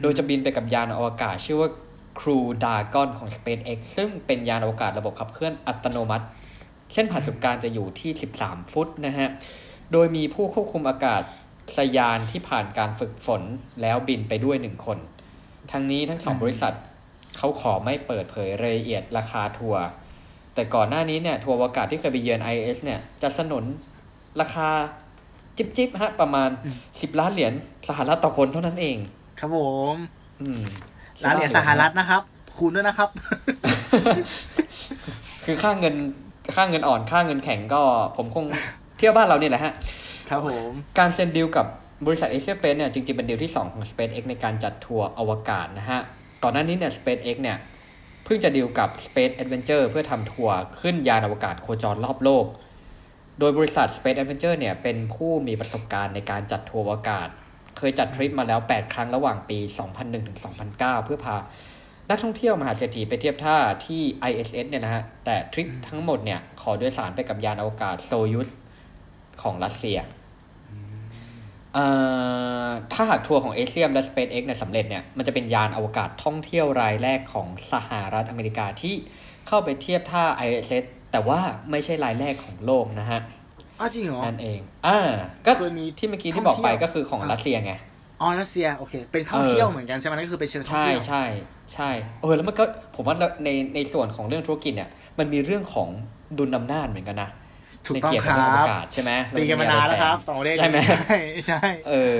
[0.01, 1.69] โดยจะบินไปกับยานอวกาศ ชื่อว่า
[2.19, 6.25] Crew Dragon ของ SpaceX ซึ่งเป็นยานอวกาศระบบขับเคลื่อนอัตโนมัติ
[6.93, 8.11] เส้นผ่านศูนย์กลางจะอยู่ที่
[8.41, 9.29] 13 ฟุตนะฮะ
[9.91, 11.21] โดยมีผู้ควบคุมอากาศ
[11.77, 13.41] สยานที่ผ่านการฝึกฝน
[13.81, 14.97] แล้วบินไปด้วยหนึ่งคน
[15.71, 16.73] ทั้งนี้ทั้งสองบริษัท
[17.37, 19.83] เขาขอไม่เปิดเผยรายละเอียดราคาทัวร์
[20.53, 23.63] แต่ก่อนหน้านี้เนี่ยทัวร์อวกาศที่เคยไปเยือน IS เนี่ยจะสนุน
[24.41, 24.69] ราคา
[25.57, 26.49] จิบจิบๆฮะประมาณ
[26.83, 27.53] 10 ล้านเหรียญ
[27.87, 28.97] สหรัฐต่อคนเท่านั้นเอง
[29.39, 29.59] ครับผ
[29.93, 29.95] ม
[30.41, 30.61] อืม
[31.23, 32.21] ร้านเหรียญสหรัฐนะครับ
[32.57, 33.09] คูณด้วยนะครับ
[35.45, 35.95] คือค่าเงิน
[36.55, 37.81] ค่าเงินอ่อนค่าเงินแข็งก็
[38.17, 38.45] ผมคง
[38.97, 39.73] เที่ยวบ้านเราเนี่ยแหละฮะ
[40.29, 41.65] ครับผม การเซ็นดีลกับ
[42.07, 45.99] บริษัทเอเชียเ e เนี่ยจริงๆเป็นดีลที่ 2 ของ SpaceX ในการจัดทัวร์อวกาศนะฮะ
[46.43, 47.57] ก่อนหน้านี้เนี่ย SpaceX เนี่ย
[48.25, 52.45] เพิ่งจะดีลกับ Space Adventure เพื่อทำทัวร์ขึ้นยานอวกาศโคจรรอบโลก
[53.39, 57.27] โดยบริษัท Space Adventure เนี่ยเป็นผู้มีประสบการณ์ในการจัดทัวร์อวกาศ
[57.77, 59.59] เคยจัดทริปมาแล้ว 8 ครั้งระหว่างปี
[59.93, 60.39] 2001ถึง
[60.71, 61.37] 2009 เพื่อพา
[62.09, 68.49] นักท่องเที่ยวมหาเศรษฐีไปเทียบท่าที่ ISS เนี่ยนะฮะ แต่ทริปทั้งหมดเนี่ย ขอโดยสารไปกับยานอวกาศโซยุส
[69.41, 69.99] ของรัสเซีย
[71.73, 71.85] เอ่
[72.65, 78.95] อถ้าหากทัวร์ของเอเชียมและ SpaceX เนี่ยสำเร็จเนี่ย มันจะเป็นยานอวกาศท่องเที่ยวรายแรกของสหรัฐอเมริกาที่
[79.47, 81.39] เข้าไปเทียบท่า ISS แต่ว่า
[81.71, 83.19] ไม่ใช่รายแรกของโลกนะฮะ
[83.79, 84.99] อ้าวจริงเหรอนั่นเองอ่า
[85.45, 87.73] ก็เคยมีที่เมื่อกี้ที่บอกไปท่องเที่ยวก็คือของอ่ารัสเซียไง
[88.21, 91.23] อ๋อรัสเซียโอเค เป็นท่องเที่ยวเหมือนกันใช่ไหมนั่นก็คือเป็นเชิงท่องใช่เที่ยวใช่
[91.73, 91.89] ใช่
[92.21, 92.63] เออแล้วมันก็
[92.95, 95.89] ผมว่าในในส่วนของเรื่องธุรกิจเนี่ยมันมีเรื่องของ
[96.37, 97.29] ดุลอำนาจเหมือนกันนะ
[97.85, 101.17] ถูกในต้องเกียรติครัเรื่องอวบกาศใช่ไหมตีกันมานานแล้วครับสองประเทศใช่ไหมใช่
[101.47, 102.19] ใช่เออ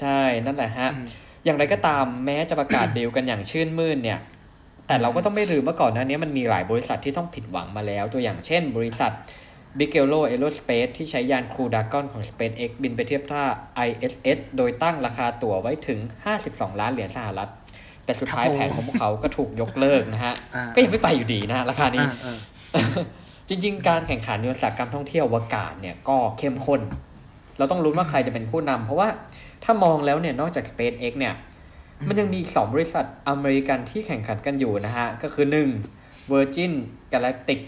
[0.00, 1.06] ใช่นั่นแหละฮะอืม
[1.44, 4.18] อย่างไรก็ตามแม้จะประกาศดีลกันอย่างชื่นมื่นเนี่ย
[4.86, 9.12] แต่เราก็ต้องไม่ลืมว่าก่อนหน้านี้มันมีหลายบริษัทที่ต้องผิดหวังมาแล้ว ตัวอย่างเช่น บริษัท
[9.78, 13.42] b i g e l o Aerospace ที่ใช้ยาน Crew Dragon ของ SpaceX บินไปเทียบท่า
[13.86, 15.98] ISS โดยตั้งราคาตั๋วไว้ถึง
[16.40, 17.50] 52 ล้านเหรียญสหรัฐ
[18.04, 22.36] แต่สุดท้ายครับผมแผนของพวกเขาก็ถูกยกเลิกนะฮะอ่าก็ยังไม่ไปอยู่ดีนะราคานี้อ่า
[22.74, 22.88] อ่า
[23.48, 26.80] จริง ๆ การแข่งขันในอุตสาหกรรมท่องเที่ยวอวกาศเนี่ยก็เข้มข้น
[27.58, 29.08] เราต้องลุ้นว่าใครจะเป็นผู้นำเพราะว่า
[29.64, 31.34] ถ้ามองแล้วเนี่ยนอกจาก SpaceX เนี่ย
[32.08, 35.46] มันยังมีอีกสองบริษัทอเมริกันที่แข่งขันกันอยู่นะฮะก็คือ
[35.88, 36.30] 1.
[36.32, 36.72] Virgin
[37.12, 37.60] Galactic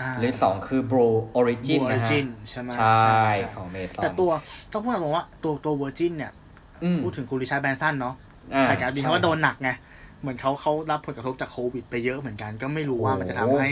[0.00, 1.06] อ่าหรือสองคือ Blue
[1.38, 4.30] Origin นะฮะ Origin ใช่ไหมใช่ใช่ของเมซอนแต่ตัว
[4.72, 6.32] ต้องพูดตรงๆว่าตัวตัว Virgin เนี่ย
[6.84, 8.14] อืมพูดถึงคุณริชาร์ดแบรนสันเนาะ
[8.54, 9.70] อ่าสายการบินใช่เขาก็โดนหนักไง
[10.20, 13.70] เหมือนเขาเขารับผลกระทบจากโควิดไปเยอะเหมือนกันก็ไม่รู้ว่ามันจะทำให้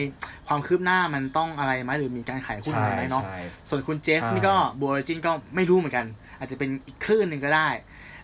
[0.49, 6.07] ความคืบหน้ามันต้องอะไรไหมหรือมีการขายหุ้นอะไรไหมเนาะใช่ส่วนคุณเจฟใช่นี่ก็ Blue Origin ก็ไม่รู้เหมือนกัน
[6.39, 7.69] อาจจะเป็นอีกคลื่นหนึ่งก็ได้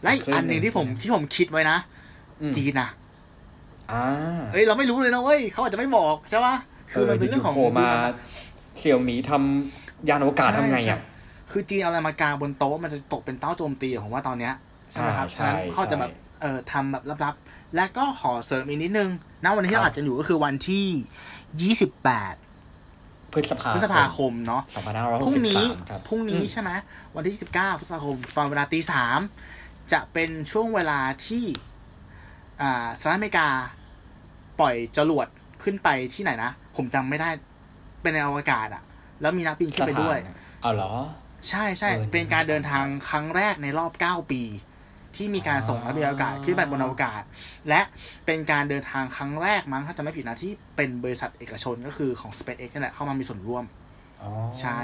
[0.02, 1.78] และอีกอันหนึ่งที่ผมอีกคลื่นหนึ่งที่ผมคิดไว้นะ
[2.40, 2.88] อืมจีนนะ
[3.92, 4.04] อ่า
[4.52, 6.54] เอ้ยเราไม่รู้เลยนะเว้ยเขาอาจจะไม่บอกใช่ปะ
[6.92, 7.88] คือมันเป็นเรื่องของโผล่มา
[8.78, 11.10] เสี่ยวหมีทำยานอวกาศทำไงใช่อะใช่
[11.50, 14.54] คือจีนเอาอะไรมากางบนโต๊ะมันจะตกเป็นเต้าโจมตีผมว่าตอนเนี้ย
[14.90, 19.10] ใช่ไหมครับอ่าฉะนั้นใช่เขาจะแบบใช่เอ่อทำแบบลับๆ และก็ขอเสริมอีกนิดนึง
[19.44, 26.70] ณวันนี้ที่ครับเราอัดกันอยู่ก็คือวันที่28พฤษภาพฤษภาคมเนาะสองพันห้าร้อยหพกรุ่งสิบนี้สามครับพรุ่งนี้ใช่ไหม
[27.16, 29.18] วันที่19พฤษภาคมตอนเวลาตีสาม
[29.92, 31.44] จะเป็นช่วงเวลาที่
[32.60, 33.48] อ่าสหรัฐอเมริกา
[34.60, 35.26] ปล่อยจรวด
[35.62, 37.30] ขึ้นไปที่ไหนนะ ผมจำไม่ได้
[38.02, 38.82] เป็นในอวกาศอะ
[39.20, 40.92] แล้วมีนักบินขึ้นไปด้วยสถานเอาเหรอ
[41.48, 44.42] ใช่ใช่เออเป็นการเดินทางครั้งแรกในรอบ9ปี
[45.16, 47.22] ที่มีการส่งนักบินอวกาศขึ้นไปบนอวกาศ
[47.68, 47.80] และ
[48.26, 53.64] เป็นการเดินทางครั้งแรกมั้งถ้าจะไม่ผิดนะที่เป็นบริษัทเอกชนก็คือของ SpaceX นี่แหละเข้ามามีส่วนร่วม
[54.22, 54.78] อ๋อใช่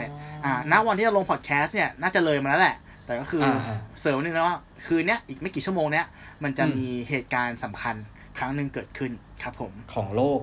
[0.45, 2.77] อ่า ณ วันที่เราลงพอดแคสต์เนี่ย น่าจะเลยมาแล้วแหละ
[3.07, 6.07] แต่ก็คืออาเสริมนิดนึงนะว่า คืนเนี้ย อีกไม่กี่ชั่วโมงเนี้ย
[6.45, 7.95] มันจะอืมมีเหตุการณ์สำคัญ
[8.39, 9.13] ครั้งหนึ่งเกิดขึ้น
[9.43, 10.41] ครับผม ของโลก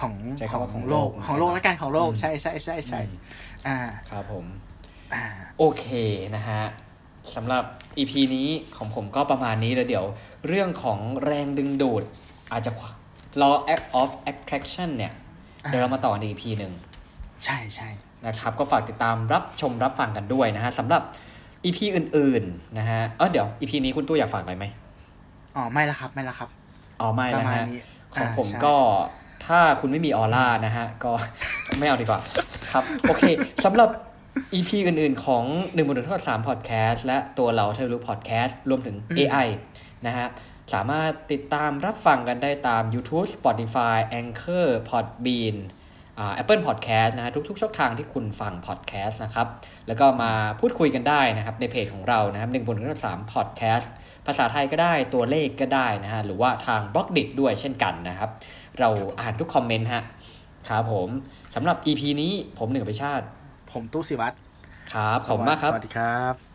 [0.00, 3.00] ของใช้ของคำว่าขขอองงโลกโลกของโลกและกันของโลกอืมใช่ใช่ใช่ใช่
[3.66, 3.76] อ่า
[4.10, 4.44] ครับผม
[5.14, 5.24] อ่า
[5.58, 5.84] โอเค
[6.36, 6.62] นะฮะ
[7.34, 7.64] สำหรับ
[7.98, 10.06] EP นี้ของผมก็ประมาณนี้แล้วเดี๋ยว
[10.48, 12.02] เรื่องของแรงดึงดูด
[12.52, 12.70] อาจจะ
[13.42, 13.56] law
[14.00, 15.12] of attraction เนี่ย
[15.64, 16.72] อ่าเดี๋ยวเรามาต่อใน EP หนึ่ง
[17.44, 17.88] ใช่ใช่
[18.26, 21.02] นะครับ ก็ฝากติดตามรับชมรับฟังกันด้วยนะฮะสำหรับ
[21.64, 24.64] EP อื่นๆนะฮะเออเดี๋ยว EP นี้คุณตู้อยากฝากอะไรไหม
[25.56, 26.48] อ๋อไม่ละครับไม่ละครับ
[27.00, 27.82] อ๋อไม่ประนะมาณฮะนี้
[28.14, 28.74] ของอ่าผมใช่ก็
[29.46, 31.12] ถ้าคุณไม่มีออร่านะฮะ ก็
[31.78, 32.20] ไม่เอาดีกว่า
[32.72, 33.22] ครับ โอเค
[33.64, 33.88] สำหรับ
[34.54, 39.46] EP อื่นๆ ของ1นึ่งบนหนึ่งทอดสามพอดแคสต์และตัวเราเทลูพอดแคสต์รวมถึง AI
[40.06, 40.26] นะฮะ
[40.74, 45.56] สามารถติดตามรับฟังกันได้ตาม YouTube Spotify Anchor Podbean
[46.18, 49.46] อ่า Apple Podcast นะฮะทุกๆช่องทางที่คุณฟัง podcast นะครับ
[49.88, 53.86] แล้วก็มาพูดคุยกันได้นะครับ ในเพจของเรานะครับหนึ่งบนหนึ่งสาม podcast
[54.26, 58.30] ภาษาไทยก็ได้ตัวเลขก็ได้นะฮะหรือว่าทางบล็อกดิด้วยเช่นกันนะครับ
[58.80, 60.02] เราอ่านทุกคอมเมนต์ฮะ
[60.68, 61.08] ครับผม
[61.54, 63.26] สำหรับ EP นี้ผมหนึ่งอภิชาติ
[63.72, 64.36] ผมตู้สิวัตร
[64.94, 66.45] ครับขอบคุณมากครับ สวัสดีครับ